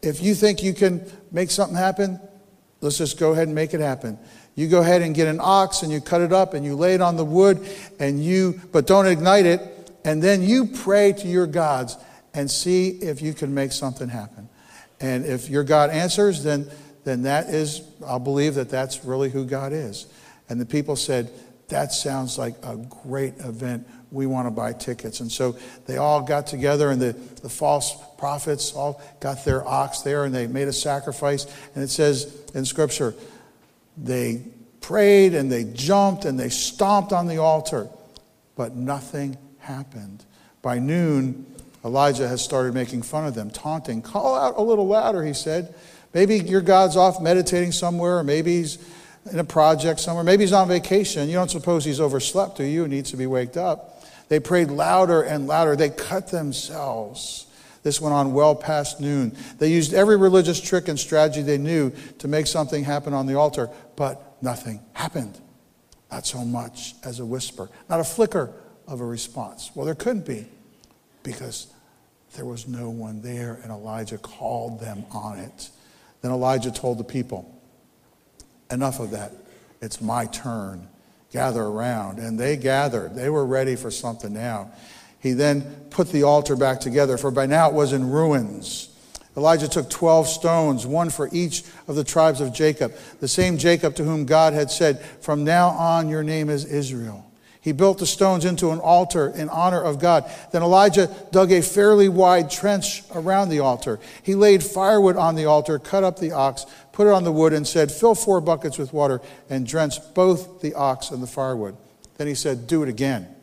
if 0.05 0.21
you 0.21 0.35
think 0.35 0.63
you 0.63 0.73
can 0.73 1.05
make 1.31 1.51
something 1.51 1.77
happen, 1.77 2.19
let's 2.81 2.97
just 2.97 3.19
go 3.19 3.31
ahead 3.31 3.47
and 3.47 3.55
make 3.55 3.73
it 3.73 3.79
happen. 3.79 4.17
You 4.55 4.69
go 4.69 4.79
ahead 4.79 5.01
and 5.01 5.13
get 5.13 5.27
an 5.27 5.39
ox 5.41 5.83
and 5.83 5.91
you 5.91 5.99
cut 5.99 6.21
it 6.21 6.31
up 6.31 6.53
and 6.53 6.65
you 6.65 6.75
lay 6.75 6.93
it 6.93 7.01
on 7.01 7.17
the 7.17 7.25
wood 7.25 7.67
and 7.99 8.23
you, 8.23 8.59
but 8.71 8.87
don't 8.87 9.05
ignite 9.05 9.45
it. 9.45 9.61
And 10.05 10.21
then 10.21 10.41
you 10.41 10.67
pray 10.67 11.13
to 11.13 11.27
your 11.27 11.47
gods 11.47 11.97
and 12.33 12.49
see 12.49 12.89
if 12.89 13.21
you 13.21 13.33
can 13.33 13.53
make 13.53 13.71
something 13.71 14.07
happen. 14.07 14.49
And 14.99 15.25
if 15.25 15.49
your 15.49 15.63
God 15.63 15.89
answers, 15.89 16.43
then, 16.43 16.69
then 17.03 17.23
that 17.23 17.49
is, 17.49 17.81
I'll 18.05 18.19
believe 18.19 18.55
that 18.55 18.69
that's 18.69 19.03
really 19.03 19.29
who 19.29 19.45
God 19.45 19.73
is. 19.73 20.07
And 20.47 20.61
the 20.61 20.65
people 20.65 20.95
said, 20.95 21.31
That 21.69 21.91
sounds 21.91 22.37
like 22.37 22.55
a 22.63 22.77
great 22.77 23.37
event. 23.39 23.87
We 24.11 24.25
want 24.27 24.47
to 24.47 24.51
buy 24.51 24.73
tickets. 24.73 25.19
And 25.19 25.31
so 25.31 25.57
they 25.87 25.97
all 25.97 26.21
got 26.21 26.47
together, 26.47 26.91
and 26.91 27.01
the, 27.01 27.13
the 27.41 27.49
false 27.49 27.95
prophets 28.25 28.73
all 28.73 28.99
got 29.19 29.45
their 29.45 29.63
ox 29.67 30.01
there, 30.01 30.23
and 30.23 30.33
they 30.33 30.47
made 30.47 30.67
a 30.67 30.73
sacrifice. 30.73 31.45
And 31.75 31.83
it 31.83 31.89
says 31.89 32.35
in 32.55 32.65
Scripture, 32.65 33.13
they 33.97 34.41
prayed 34.81 35.35
and 35.35 35.51
they 35.51 35.63
jumped 35.63 36.25
and 36.25 36.39
they 36.39 36.49
stomped 36.49 37.13
on 37.13 37.27
the 37.27 37.37
altar, 37.37 37.87
but 38.55 38.73
nothing 38.75 39.37
happened. 39.59 40.25
By 40.63 40.79
noon, 40.79 41.45
Elijah 41.83 42.27
has 42.27 42.43
started 42.43 42.73
making 42.73 43.03
fun 43.03 43.27
of 43.27 43.35
them, 43.35 43.51
taunting. 43.51 44.01
Call 44.01 44.35
out 44.35 44.57
a 44.57 44.61
little 44.63 44.87
louder, 44.87 45.23
he 45.23 45.35
said. 45.35 45.75
Maybe 46.11 46.39
your 46.39 46.61
God's 46.61 46.97
off 46.97 47.21
meditating 47.21 47.73
somewhere, 47.73 48.17
or 48.17 48.23
maybe 48.23 48.57
he's 48.57 48.79
in 49.31 49.37
a 49.37 49.43
project 49.43 49.99
somewhere. 49.99 50.23
Maybe 50.23 50.45
he's 50.45 50.51
on 50.51 50.67
vacation. 50.67 51.29
You 51.29 51.35
don't 51.35 51.51
suppose 51.51 51.85
he's 51.85 51.99
overslept, 51.99 52.57
do 52.57 52.63
you? 52.63 52.85
He 52.85 52.89
needs 52.89 53.11
to 53.11 53.17
be 53.17 53.27
waked 53.27 53.55
up. 53.55 54.03
They 54.29 54.39
prayed 54.39 54.71
louder 54.71 55.21
and 55.21 55.45
louder. 55.45 55.75
They 55.75 55.91
cut 55.91 56.31
themselves. 56.31 57.45
This 57.85 58.01
went 58.01 58.15
on 58.15 58.33
well 58.33 58.55
past 58.55 58.99
noon. 58.99 59.37
They 59.59 59.67
used 59.67 59.93
every 59.93 60.17
religious 60.17 60.59
trick 60.59 60.87
and 60.87 60.99
strategy 60.99 61.43
they 61.43 61.59
knew 61.59 61.91
to 62.17 62.27
make 62.27 62.47
something 62.47 62.83
happen 62.83 63.13
on 63.13 63.27
the 63.27 63.35
altar, 63.35 63.69
but 63.95 64.41
nothing 64.41 64.81
happened. 64.93 65.39
Not 66.11 66.25
so 66.25 66.43
much 66.43 66.95
as 67.03 67.19
a 67.19 67.25
whisper, 67.25 67.69
not 67.87 67.99
a 67.99 68.03
flicker 68.03 68.51
of 68.87 69.01
a 69.01 69.05
response. 69.05 69.69
Well, 69.75 69.85
there 69.85 69.93
couldn't 69.93 70.25
be 70.25 70.47
because 71.21 71.67
there 72.35 72.45
was 72.45 72.67
no 72.67 72.89
one 72.89 73.21
there, 73.21 73.59
and 73.61 73.71
Elijah 73.71 74.17
called 74.17 74.79
them 74.79 75.05
on 75.11 75.37
it. 75.37 75.69
Then 76.23 76.31
Elijah 76.31 76.71
told 76.71 76.97
the 76.97 77.03
people, 77.03 77.51
Enough 78.71 78.99
of 78.99 79.11
that. 79.11 79.31
It's 79.79 80.01
my 80.01 80.25
turn. 80.25 80.87
Gather 81.31 81.61
around. 81.61 82.17
And 82.17 82.39
they 82.39 82.57
gathered. 82.57 83.13
They 83.13 83.29
were 83.29 83.45
ready 83.45 83.75
for 83.75 83.91
something 83.91 84.33
now. 84.33 84.71
He 85.25 85.33
then 85.33 85.63
put 85.89 86.11
the 86.11 86.21
altar 86.21 86.55
back 86.55 86.79
together, 86.79 87.17
for 87.17 87.31
by 87.31 87.47
now 87.47 87.67
it 87.67 87.73
was 87.73 87.93
in 87.93 88.11
ruins. 88.11 88.89
Elijah 89.35 89.67
took 89.67 89.89
12 89.89 90.27
stones, 90.27 90.85
one 90.85 91.09
for 91.09 91.29
each 91.31 91.63
of 91.87 91.95
the 91.95 92.03
tribes 92.03 92.41
of 92.41 92.53
Jacob, 92.53 92.93
the 93.21 93.27
same 93.27 93.57
Jacob 93.57 93.95
to 93.95 94.03
whom 94.03 94.27
God 94.27 94.53
had 94.53 94.69
said, 94.69 95.01
From 95.21 95.43
now 95.43 95.69
on 95.69 96.09
your 96.09 96.21
name 96.21 96.51
is 96.51 96.63
Israel. 96.65 97.25
He 97.59 97.71
built 97.71 97.97
the 97.97 98.05
stones 98.05 98.45
into 98.45 98.69
an 98.69 98.77
altar 98.77 99.33
in 99.35 99.49
honor 99.49 99.81
of 99.81 99.97
God. 99.97 100.31
Then 100.51 100.61
Elijah 100.61 101.09
dug 101.31 101.51
a 101.51 101.63
fairly 101.63 102.07
wide 102.07 102.51
trench 102.51 103.01
around 103.15 103.49
the 103.49 103.61
altar. 103.61 103.99
He 104.21 104.35
laid 104.35 104.61
firewood 104.61 105.17
on 105.17 105.33
the 105.33 105.45
altar, 105.45 105.79
cut 105.79 106.03
up 106.03 106.19
the 106.19 106.33
ox, 106.33 106.67
put 106.91 107.07
it 107.07 107.13
on 107.13 107.23
the 107.23 107.31
wood, 107.31 107.51
and 107.51 107.65
said, 107.65 107.91
Fill 107.91 108.13
four 108.13 108.41
buckets 108.41 108.77
with 108.77 108.93
water 108.93 109.21
and 109.49 109.65
drench 109.65 109.95
both 110.13 110.61
the 110.61 110.75
ox 110.75 111.09
and 111.09 111.23
the 111.23 111.27
firewood. 111.27 111.75
Then 112.17 112.27
he 112.27 112.35
said, 112.35 112.67
Do 112.67 112.83
it 112.83 112.89
again. 112.89 113.34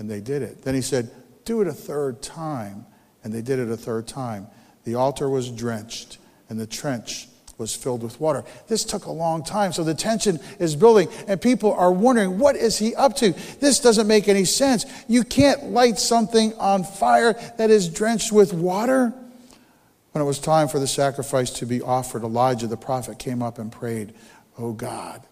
And 0.00 0.10
they 0.10 0.20
did 0.20 0.40
it. 0.40 0.62
Then 0.62 0.74
he 0.74 0.80
said, 0.80 1.10
Do 1.44 1.60
it 1.60 1.68
a 1.68 1.74
third 1.74 2.22
time. 2.22 2.86
And 3.22 3.34
they 3.34 3.42
did 3.42 3.58
it 3.58 3.70
a 3.70 3.76
third 3.76 4.08
time. 4.08 4.46
The 4.84 4.94
altar 4.94 5.28
was 5.28 5.50
drenched, 5.50 6.16
and 6.48 6.58
the 6.58 6.66
trench 6.66 7.28
was 7.58 7.76
filled 7.76 8.02
with 8.02 8.18
water. 8.18 8.42
This 8.66 8.82
took 8.82 9.04
a 9.04 9.12
long 9.12 9.44
time, 9.44 9.74
so 9.74 9.84
the 9.84 9.92
tension 9.92 10.40
is 10.58 10.74
building, 10.74 11.10
and 11.28 11.38
people 11.38 11.74
are 11.74 11.92
wondering, 11.92 12.38
what 12.38 12.56
is 12.56 12.78
he 12.78 12.94
up 12.94 13.14
to? 13.16 13.32
This 13.60 13.78
doesn't 13.78 14.06
make 14.06 14.26
any 14.26 14.46
sense. 14.46 14.86
You 15.06 15.22
can't 15.22 15.64
light 15.64 15.98
something 15.98 16.54
on 16.54 16.82
fire 16.82 17.34
that 17.58 17.68
is 17.68 17.90
drenched 17.90 18.32
with 18.32 18.54
water. 18.54 19.12
When 20.12 20.22
it 20.22 20.26
was 20.26 20.38
time 20.38 20.68
for 20.68 20.78
the 20.78 20.86
sacrifice 20.86 21.50
to 21.58 21.66
be 21.66 21.82
offered, 21.82 22.22
Elijah 22.22 22.66
the 22.66 22.78
prophet 22.78 23.18
came 23.18 23.42
up 23.42 23.58
and 23.58 23.70
prayed, 23.70 24.14
Oh 24.58 24.72
God. 24.72 25.22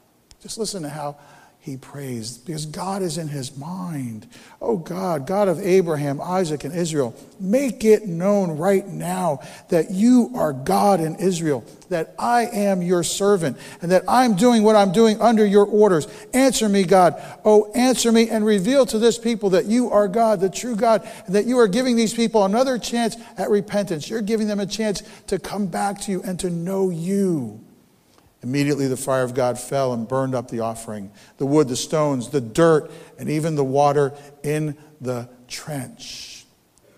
Just 0.42 0.58
listen 0.58 0.82
to 0.82 0.90
how 0.90 1.16
he 1.60 1.76
prays 1.76 2.38
because 2.38 2.64
God 2.64 3.02
is 3.02 3.18
in 3.18 3.28
his 3.28 3.56
mind. 3.56 4.26
Oh 4.62 4.78
God, 4.78 5.26
God 5.26 5.48
of 5.48 5.60
Abraham, 5.60 6.20
Isaac, 6.20 6.64
and 6.64 6.74
Israel, 6.74 7.14
make 7.38 7.84
it 7.84 8.06
known 8.06 8.56
right 8.56 8.86
now 8.86 9.40
that 9.68 9.90
you 9.90 10.30
are 10.34 10.52
God 10.52 11.00
in 11.00 11.16
Israel, 11.16 11.64
that 11.90 12.14
I 12.18 12.46
am 12.46 12.80
your 12.80 13.02
servant, 13.02 13.58
and 13.82 13.90
that 13.90 14.04
I'm 14.08 14.34
doing 14.34 14.62
what 14.62 14.76
I'm 14.76 14.92
doing 14.92 15.20
under 15.20 15.44
your 15.44 15.66
orders. 15.66 16.06
Answer 16.32 16.68
me, 16.68 16.84
God. 16.84 17.22
Oh, 17.44 17.70
answer 17.72 18.12
me 18.12 18.30
and 18.30 18.46
reveal 18.46 18.86
to 18.86 18.98
this 18.98 19.18
people 19.18 19.50
that 19.50 19.66
you 19.66 19.90
are 19.90 20.08
God, 20.08 20.40
the 20.40 20.48
true 20.48 20.76
God, 20.76 21.06
and 21.26 21.34
that 21.34 21.44
you 21.44 21.58
are 21.58 21.68
giving 21.68 21.96
these 21.96 22.14
people 22.14 22.44
another 22.44 22.78
chance 22.78 23.16
at 23.36 23.50
repentance. 23.50 24.08
You're 24.08 24.22
giving 24.22 24.46
them 24.46 24.60
a 24.60 24.66
chance 24.66 25.02
to 25.26 25.38
come 25.38 25.66
back 25.66 26.00
to 26.02 26.12
you 26.12 26.22
and 26.22 26.40
to 26.40 26.48
know 26.48 26.88
you. 26.88 27.60
Immediately 28.42 28.86
the 28.86 28.96
fire 28.96 29.24
of 29.24 29.34
God 29.34 29.58
fell 29.58 29.92
and 29.92 30.06
burned 30.06 30.34
up 30.34 30.48
the 30.48 30.60
offering, 30.60 31.10
the 31.38 31.46
wood, 31.46 31.68
the 31.68 31.76
stones, 31.76 32.30
the 32.30 32.40
dirt, 32.40 32.90
and 33.18 33.28
even 33.28 33.56
the 33.56 33.64
water 33.64 34.14
in 34.44 34.76
the 35.00 35.28
trench. 35.48 36.44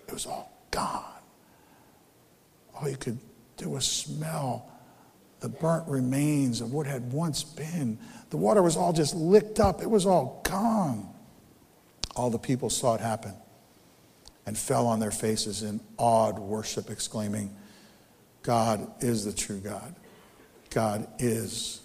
It 0.06 0.12
was 0.12 0.26
all 0.26 0.52
gone. 0.70 1.04
All 2.74 2.88
you 2.88 2.96
could 2.96 3.18
do 3.56 3.70
was 3.70 3.86
smell 3.86 4.70
the 5.40 5.48
burnt 5.48 5.88
remains 5.88 6.60
of 6.60 6.72
what 6.72 6.86
had 6.86 7.12
once 7.12 7.42
been. 7.42 7.98
The 8.28 8.36
water 8.36 8.62
was 8.62 8.76
all 8.76 8.92
just 8.92 9.14
licked 9.14 9.58
up, 9.58 9.82
it 9.82 9.90
was 9.90 10.06
all 10.06 10.40
gone. 10.44 11.08
All 12.14 12.30
the 12.30 12.38
people 12.38 12.70
saw 12.70 12.94
it 12.94 13.00
happen 13.00 13.34
and 14.46 14.56
fell 14.56 14.86
on 14.86 15.00
their 15.00 15.10
faces 15.10 15.62
in 15.62 15.80
awed 15.96 16.38
worship, 16.38 16.90
exclaiming, 16.90 17.54
God 18.42 18.90
is 19.02 19.24
the 19.24 19.32
true 19.32 19.60
God. 19.60 19.94
God 20.70 21.06
is 21.18 21.80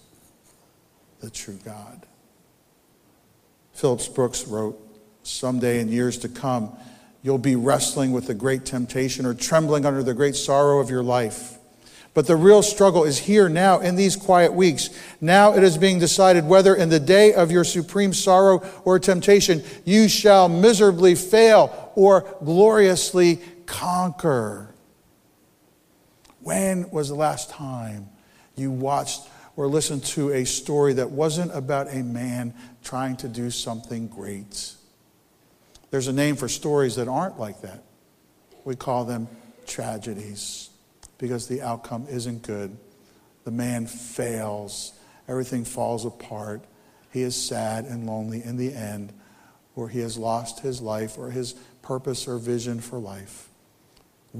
the 1.19 1.29
true 1.29 1.59
God. 1.65 2.05
Phillips 3.73 4.07
Brooks 4.07 4.47
wrote, 4.47 4.81
Someday 5.23 5.79
in 5.79 5.89
years 5.89 6.19
to 6.19 6.29
come, 6.29 6.77
you'll 7.23 7.39
be 7.39 7.55
wrestling 7.55 8.11
with 8.11 8.27
the 8.27 8.35
great 8.35 8.63
temptation 8.63 9.25
or 9.25 9.33
trembling 9.33 9.85
under 9.85 10.03
the 10.03 10.13
great 10.13 10.35
sorrow 10.35 10.79
of 10.79 10.89
your 10.91 11.01
life. 11.01 11.57
But 12.13 12.27
the 12.27 12.35
real 12.35 12.61
struggle 12.61 13.03
is 13.03 13.17
here 13.17 13.49
now 13.49 13.79
in 13.79 13.95
these 13.95 14.15
quiet 14.15 14.53
weeks. 14.53 14.89
Now 15.19 15.53
it 15.53 15.63
is 15.63 15.77
being 15.77 15.99
decided 15.99 16.45
whether 16.45 16.73
in 16.73 16.89
the 16.89 16.99
day 16.99 17.33
of 17.33 17.51
your 17.51 17.63
supreme 17.63 18.13
sorrow 18.13 18.63
or 18.85 18.99
temptation 18.99 19.63
you 19.83 20.07
shall 20.07 20.47
miserably 20.47 21.15
fail 21.15 21.91
or 21.95 22.21
gloriously 22.43 23.41
conquer. 23.65 24.73
When 26.39 26.89
was 26.91 27.09
the 27.09 27.15
last 27.15 27.49
time 27.49 28.09
you 28.55 28.71
watched 28.71 29.27
or 29.55 29.67
listened 29.67 30.03
to 30.03 30.31
a 30.31 30.45
story 30.45 30.93
that 30.93 31.11
wasn't 31.11 31.55
about 31.55 31.93
a 31.93 32.03
man 32.03 32.53
trying 32.83 33.15
to 33.17 33.27
do 33.27 33.49
something 33.49 34.07
great. 34.07 34.73
There's 35.91 36.07
a 36.07 36.13
name 36.13 36.35
for 36.35 36.49
stories 36.49 36.95
that 36.95 37.07
aren't 37.07 37.39
like 37.39 37.61
that. 37.61 37.83
We 38.65 38.75
call 38.75 39.05
them 39.05 39.27
tragedies 39.65 40.69
because 41.17 41.47
the 41.47 41.61
outcome 41.61 42.07
isn't 42.09 42.41
good. 42.41 42.75
The 43.45 43.51
man 43.51 43.87
fails, 43.87 44.93
everything 45.27 45.63
falls 45.63 46.05
apart. 46.05 46.63
He 47.11 47.21
is 47.21 47.35
sad 47.35 47.85
and 47.85 48.05
lonely 48.05 48.43
in 48.43 48.57
the 48.57 48.73
end, 48.73 49.13
or 49.75 49.87
he 49.87 49.99
has 49.99 50.17
lost 50.17 50.59
his 50.59 50.81
life 50.81 51.17
or 51.17 51.29
his 51.29 51.53
purpose 51.81 52.27
or 52.27 52.37
vision 52.37 52.81
for 52.81 52.99
life. 52.99 53.49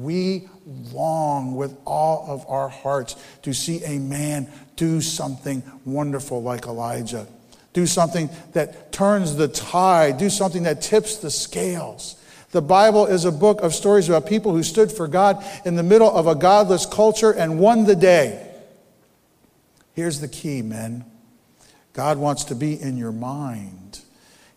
We 0.01 0.49
long 0.91 1.55
with 1.55 1.77
all 1.86 2.25
of 2.27 2.45
our 2.47 2.69
hearts 2.69 3.15
to 3.43 3.53
see 3.53 3.84
a 3.84 3.99
man 3.99 4.47
do 4.75 5.01
something 5.01 5.63
wonderful 5.86 6.41
like 6.41 6.65
Elijah, 6.65 7.27
do 7.73 7.86
something 7.86 8.29
that 8.53 8.91
turns 8.91 9.36
the 9.36 9.47
tide, 9.47 10.17
do 10.17 10.29
something 10.29 10.63
that 10.63 10.81
tips 10.81 11.17
the 11.17 11.31
scales. 11.31 12.15
The 12.51 12.62
Bible 12.62 13.05
is 13.05 13.25
a 13.25 13.31
book 13.31 13.62
of 13.62 13.73
stories 13.73 14.08
about 14.08 14.27
people 14.27 14.53
who 14.53 14.63
stood 14.63 14.91
for 14.91 15.08
God 15.08 15.43
in 15.65 15.75
the 15.75 15.84
middle 15.84 16.10
of 16.10 16.27
a 16.27 16.36
godless 16.36 16.86
culture 16.86 17.31
and 17.31 17.60
won 17.60 17.86
the 17.86 17.95
day. 17.95 18.49
Here's 19.93 20.19
the 20.19 20.27
key, 20.27 20.62
men 20.62 21.05
God 21.93 22.17
wants 22.17 22.45
to 22.45 22.55
be 22.55 22.79
in 22.79 22.97
your 22.97 23.12
mind. 23.12 24.01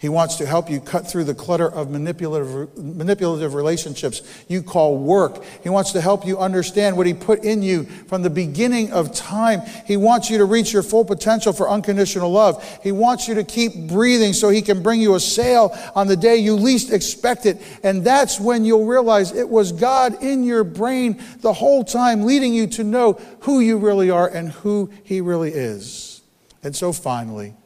He 0.01 0.09
wants 0.09 0.37
to 0.37 0.47
help 0.47 0.71
you 0.71 0.81
cut 0.81 1.11
through 1.11 1.25
the 1.25 1.35
clutter 1.35 1.69
of 1.69 1.91
manipulative, 1.91 2.79
manipulative 2.79 3.55
relationships 3.55 4.23
you 4.47 4.63
call 4.63 4.97
work. 4.97 5.43
He 5.65 5.71
wants 5.71 5.91
to 5.93 6.01
help 6.01 6.25
you 6.25 6.39
understand 6.39 6.97
what 6.97 7.09
He 7.09 7.15
put 7.15 7.43
in 7.43 7.65
you 7.65 7.83
from 7.83 8.23
the 8.23 8.31
beginning 8.31 8.93
of 8.93 9.13
time. 9.13 9.61
He 9.87 9.97
wants 9.97 10.31
you 10.31 10.39
to 10.39 10.45
reach 10.45 10.73
your 10.73 10.85
full 10.85 11.05
potential 11.05 11.53
for 11.53 11.69
unconditional 11.69 12.31
love. 12.31 12.65
He 12.81 12.93
wants 12.93 13.27
you 13.27 13.35
to 13.35 13.45
keep 13.45 13.89
breathing 13.89 14.35
so 14.35 14.51
He 14.51 14.63
can 14.63 14.85
bring 14.85 15.01
you 15.01 15.17
a 15.17 15.21
sail 15.21 15.77
on 15.97 16.07
the 16.07 16.17
day 16.17 16.37
you 16.37 16.55
least 16.55 16.93
expect 16.93 17.45
it. 17.45 17.61
And 17.83 18.05
that's 18.05 18.39
when 18.39 18.65
you'll 18.65 18.87
realize 18.87 19.33
it 19.33 19.49
was 19.49 19.73
God 19.73 20.23
in 20.23 20.45
your 20.45 20.63
brain 20.63 21.21
the 21.41 21.53
whole 21.53 21.83
time, 21.83 22.23
leading 22.23 22.55
you 22.55 22.69
to 22.69 22.85
know 22.85 23.15
who 23.41 23.59
you 23.59 23.79
really 23.79 24.11
are 24.11 24.29
and 24.29 24.51
who 24.51 24.93
He 25.03 25.21
really 25.21 25.51
is. 25.51 26.23
And 26.63 26.77
so 26.77 26.93
finally, 26.93 27.57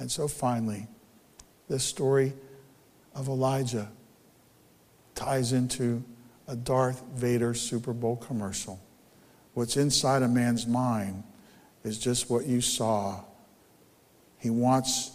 and 0.00 0.10
so 0.10 0.26
finally, 0.26 0.88
the 1.72 1.78
story 1.78 2.34
of 3.14 3.28
Elijah 3.28 3.90
ties 5.14 5.54
into 5.54 6.04
a 6.46 6.54
Darth 6.54 7.02
Vader 7.14 7.54
Super 7.54 7.94
Bowl 7.94 8.16
commercial. 8.16 8.78
What's 9.54 9.78
inside 9.78 10.20
a 10.20 10.28
man's 10.28 10.66
mind 10.66 11.24
is 11.82 11.98
just 11.98 12.28
what 12.28 12.44
you 12.44 12.60
saw. 12.60 13.24
He 14.36 14.50
wants 14.50 15.12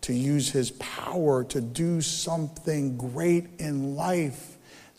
to 0.00 0.14
use 0.14 0.48
his 0.48 0.70
power 0.70 1.44
to 1.44 1.60
do 1.60 2.00
something 2.00 2.96
great 2.96 3.48
in 3.58 3.94
life. 3.94 4.51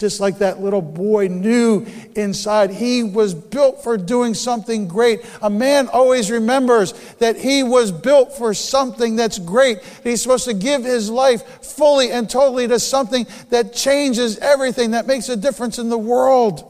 Just 0.03 0.19
like 0.19 0.39
that 0.39 0.59
little 0.59 0.81
boy 0.81 1.29
knew 1.29 1.85
inside, 2.13 2.71
he 2.71 3.03
was 3.03 3.33
built 3.33 3.81
for 3.85 3.95
doing 3.95 4.33
something 4.33 4.85
great. 4.85 5.21
A 5.41 5.49
man 5.49 5.87
always 5.87 6.29
remembers 6.29 6.91
that 7.19 7.37
he 7.37 7.63
was 7.63 7.89
built 7.89 8.37
for 8.37 8.53
something 8.53 9.15
that's 9.15 9.39
great. 9.39 9.81
He's 10.03 10.21
supposed 10.21 10.43
to 10.43 10.53
give 10.53 10.83
his 10.83 11.09
life 11.09 11.47
fully 11.63 12.11
and 12.11 12.29
totally 12.29 12.67
to 12.67 12.81
something 12.81 13.25
that 13.49 13.71
changes 13.71 14.37
everything, 14.39 14.91
that 14.91 15.07
makes 15.07 15.29
a 15.29 15.37
difference 15.37 15.79
in 15.79 15.87
the 15.87 15.97
world. 15.97 16.69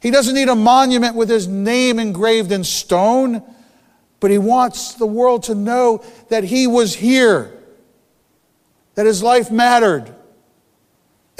He 0.00 0.12
doesn't 0.12 0.36
need 0.36 0.48
a 0.48 0.54
monument 0.54 1.16
with 1.16 1.30
his 1.30 1.48
name 1.48 1.98
engraved 1.98 2.52
in 2.52 2.62
stone, 2.62 3.42
but 4.20 4.30
he 4.30 4.38
wants 4.38 4.94
the 4.94 5.06
world 5.06 5.42
to 5.44 5.56
know 5.56 6.04
that 6.28 6.44
he 6.44 6.68
was 6.68 6.94
here, 6.94 7.60
that 8.94 9.04
his 9.04 9.20
life 9.20 9.50
mattered 9.50 10.14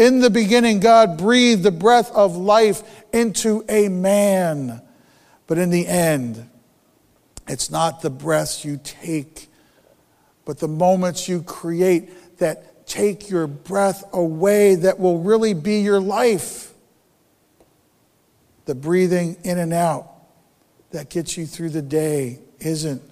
in 0.03 0.19
the 0.19 0.31
beginning, 0.31 0.81
God 0.81 1.17
breathed 1.17 1.62
the 1.62 1.71
breath 1.71 2.11
of 2.11 2.37
life 2.37 2.83
into 3.12 3.65
a 3.69 3.88
man. 3.88 4.83
But 5.47 5.59
in 5.59 5.71
the 5.71 5.87
end, 5.87 6.51
it's 7.47 7.71
not 7.71 8.03
the 8.03 8.11
breaths 8.11 8.65
you 8.65 8.81
take, 8.83 9.49
but 10.45 10.59
the 10.59 10.67
moments 10.67 11.29
you 11.29 11.43
create 11.43 12.38
that 12.38 12.85
take 12.87 13.31
your 13.31 13.47
breath 13.47 14.03
away 14.12 14.75
that 14.75 14.99
will 14.99 15.21
really 15.21 15.55
be 15.55 15.81
your 15.81 16.01
life. 16.01 16.73
The 18.65 18.75
breathing 18.75 19.37
in 19.45 19.59
and 19.59 19.73
out 19.73 20.11
that 20.91 21.11
gets 21.11 21.37
you 21.37 21.47
through 21.47 21.71
the 21.71 21.83
day 21.83 22.41
isn't 22.59 23.03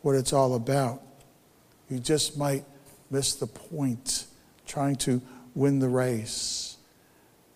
what 0.00 0.14
it's 0.14 0.32
all 0.32 0.54
about. 0.54 1.02
You 1.90 1.98
just 1.98 2.38
might 2.38 2.64
miss 3.10 3.34
the 3.34 3.46
point 3.46 4.26
trying 4.66 4.96
to 4.96 5.20
win 5.54 5.78
the 5.78 5.88
race. 5.88 6.76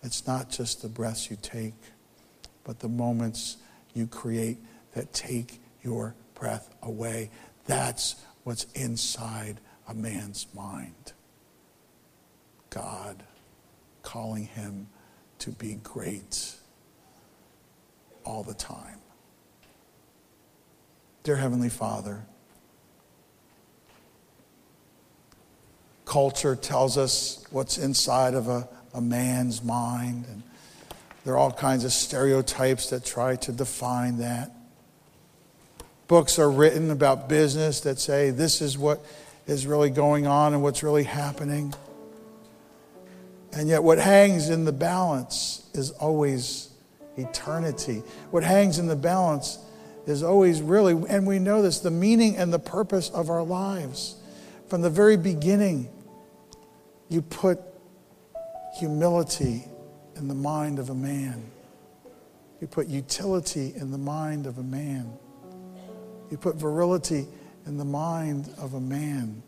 It's 0.02 0.26
not 0.26 0.50
just 0.50 0.82
the 0.82 0.88
breaths 0.88 1.30
you 1.30 1.36
take, 1.40 1.74
but 2.64 2.80
the 2.80 2.88
moments 2.88 3.56
you 3.94 4.06
create 4.06 4.58
that 4.94 5.12
take 5.12 5.60
your 5.82 6.14
breath 6.34 6.74
away. 6.82 7.30
That's 7.66 8.16
what's 8.44 8.64
inside 8.74 9.60
a 9.88 9.94
man's 9.94 10.46
mind. 10.54 11.12
God 12.70 13.22
calling 14.02 14.44
him 14.46 14.88
to 15.40 15.50
be 15.50 15.74
great 15.82 16.54
all 18.24 18.42
the 18.42 18.54
time. 18.54 18.98
Dear 21.22 21.36
Heavenly 21.36 21.68
Father, 21.68 22.24
culture 26.04 26.56
tells 26.56 26.98
us 26.98 27.44
what's 27.50 27.78
inside 27.78 28.34
of 28.34 28.48
a, 28.48 28.68
a 28.94 29.00
man's 29.00 29.62
mind. 29.62 30.26
And 30.28 30.42
there 31.24 31.34
are 31.34 31.38
all 31.38 31.52
kinds 31.52 31.84
of 31.84 31.92
stereotypes 31.92 32.90
that 32.90 33.04
try 33.04 33.36
to 33.36 33.52
define 33.52 34.18
that. 34.18 34.50
books 36.08 36.38
are 36.38 36.50
written 36.50 36.90
about 36.90 37.28
business 37.28 37.80
that 37.80 37.98
say 37.98 38.30
this 38.30 38.60
is 38.60 38.76
what 38.76 39.02
is 39.46 39.66
really 39.66 39.90
going 39.90 40.26
on 40.26 40.52
and 40.52 40.62
what's 40.62 40.82
really 40.82 41.04
happening. 41.04 41.72
And 43.52 43.68
yet, 43.68 43.82
what 43.82 43.98
hangs 43.98 44.48
in 44.48 44.64
the 44.64 44.72
balance 44.72 45.68
is 45.74 45.90
always 45.90 46.70
eternity. 47.16 48.02
What 48.30 48.44
hangs 48.44 48.78
in 48.78 48.86
the 48.86 48.96
balance 48.96 49.58
is 50.06 50.22
always 50.22 50.62
really, 50.62 50.92
and 51.08 51.26
we 51.26 51.38
know 51.38 51.62
this, 51.62 51.80
the 51.80 51.90
meaning 51.90 52.36
and 52.36 52.52
the 52.52 52.58
purpose 52.58 53.10
of 53.10 53.30
our 53.30 53.42
lives. 53.42 54.16
From 54.72 54.80
the 54.80 54.88
very 54.88 55.18
beginning, 55.18 55.90
you 57.10 57.20
put 57.20 57.60
humility 58.78 59.66
in 60.16 60.28
the 60.28 60.34
mind 60.34 60.78
of 60.78 60.88
a 60.88 60.94
man. 60.94 61.44
You 62.58 62.68
put 62.68 62.86
utility 62.86 63.74
in 63.76 63.90
the 63.90 63.98
mind 63.98 64.46
of 64.46 64.56
a 64.56 64.62
man. 64.62 65.12
You 66.30 66.38
put 66.38 66.56
virility 66.56 67.26
in 67.66 67.76
the 67.76 67.84
mind 67.84 68.48
of 68.56 68.72
a 68.72 68.80
man. 68.80 69.42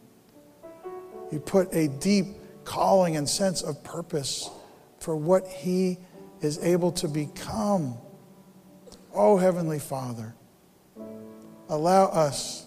You 1.33 1.41
put 1.41 1.73
a 1.73 1.89
deep 1.89 2.27
calling 2.65 3.17
and 3.17 3.27
sense 3.27 3.63
of 3.63 3.83
purpose 3.83 4.51
for 4.99 5.17
what 5.17 5.49
he 5.49 5.97
is 6.43 6.59
able 6.59 6.93
to 6.93 7.09
become. 7.09 7.95
Oh, 9.15 9.39
Heavenly 9.39 9.79
Father, 9.79 10.35
allow 11.71 12.09
us, 12.09 12.64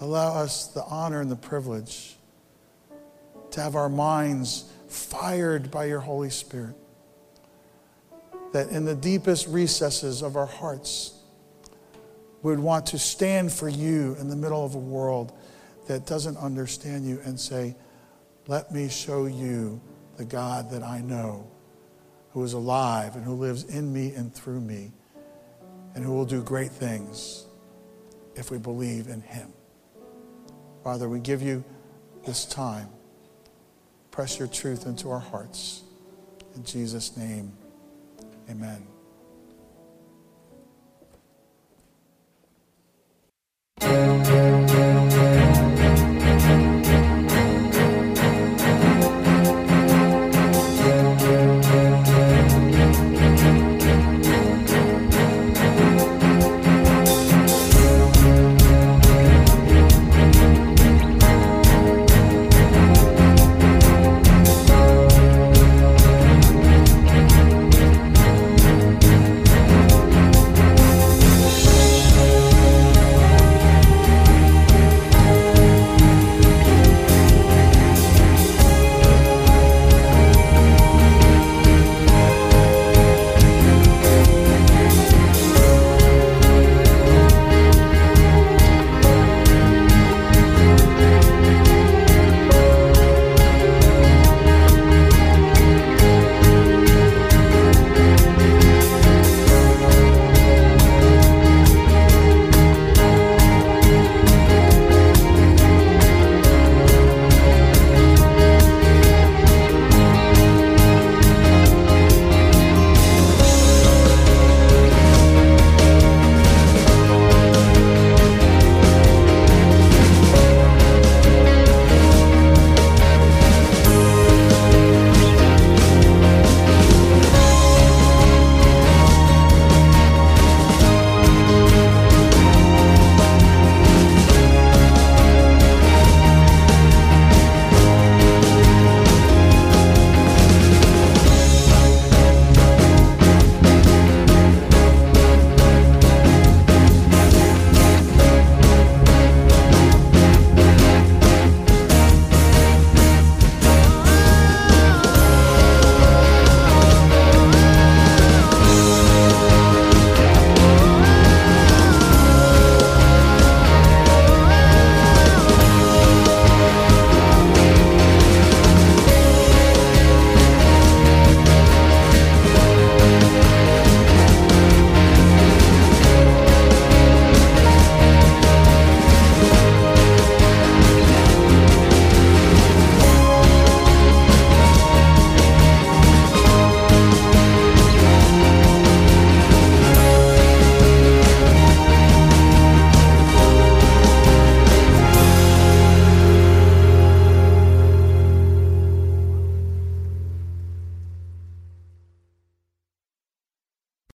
allow 0.00 0.34
us 0.34 0.68
the 0.68 0.84
honor 0.84 1.20
and 1.20 1.30
the 1.30 1.36
privilege 1.36 2.16
to 3.50 3.60
have 3.60 3.74
our 3.74 3.88
minds 3.88 4.70
fired 4.88 5.70
by 5.70 5.86
your 5.86 6.00
Holy 6.00 6.30
Spirit. 6.30 6.74
That 8.52 8.68
in 8.68 8.84
the 8.84 8.94
deepest 8.94 9.46
recesses 9.48 10.22
of 10.22 10.36
our 10.36 10.46
hearts, 10.46 11.14
we 12.42 12.52
would 12.52 12.60
want 12.60 12.86
to 12.86 12.98
stand 12.98 13.52
for 13.52 13.68
you 13.68 14.16
in 14.20 14.28
the 14.28 14.36
middle 14.36 14.64
of 14.64 14.74
a 14.74 14.78
world 14.78 15.32
that 15.86 16.06
doesn't 16.06 16.36
understand 16.36 17.06
you 17.06 17.20
and 17.24 17.38
say, 17.38 17.74
Let 18.46 18.72
me 18.72 18.88
show 18.88 19.26
you 19.26 19.80
the 20.16 20.24
God 20.24 20.70
that 20.70 20.82
I 20.82 21.00
know, 21.00 21.50
who 22.32 22.42
is 22.44 22.52
alive 22.52 23.16
and 23.16 23.24
who 23.24 23.34
lives 23.34 23.64
in 23.64 23.92
me 23.92 24.14
and 24.14 24.32
through 24.32 24.60
me, 24.60 24.92
and 25.94 26.04
who 26.04 26.12
will 26.12 26.24
do 26.24 26.42
great 26.42 26.70
things 26.70 27.46
if 28.34 28.50
we 28.50 28.58
believe 28.58 29.08
in 29.08 29.20
him. 29.20 29.52
Father, 30.88 31.06
we 31.06 31.20
give 31.20 31.42
you 31.42 31.62
this 32.24 32.46
time. 32.46 32.88
Press 34.10 34.38
your 34.38 34.48
truth 34.48 34.86
into 34.86 35.10
our 35.10 35.18
hearts. 35.18 35.82
In 36.56 36.64
Jesus' 36.64 37.14
name, 37.14 37.52
amen. 38.48 38.86
Thank 43.78 44.28
you. 44.28 44.47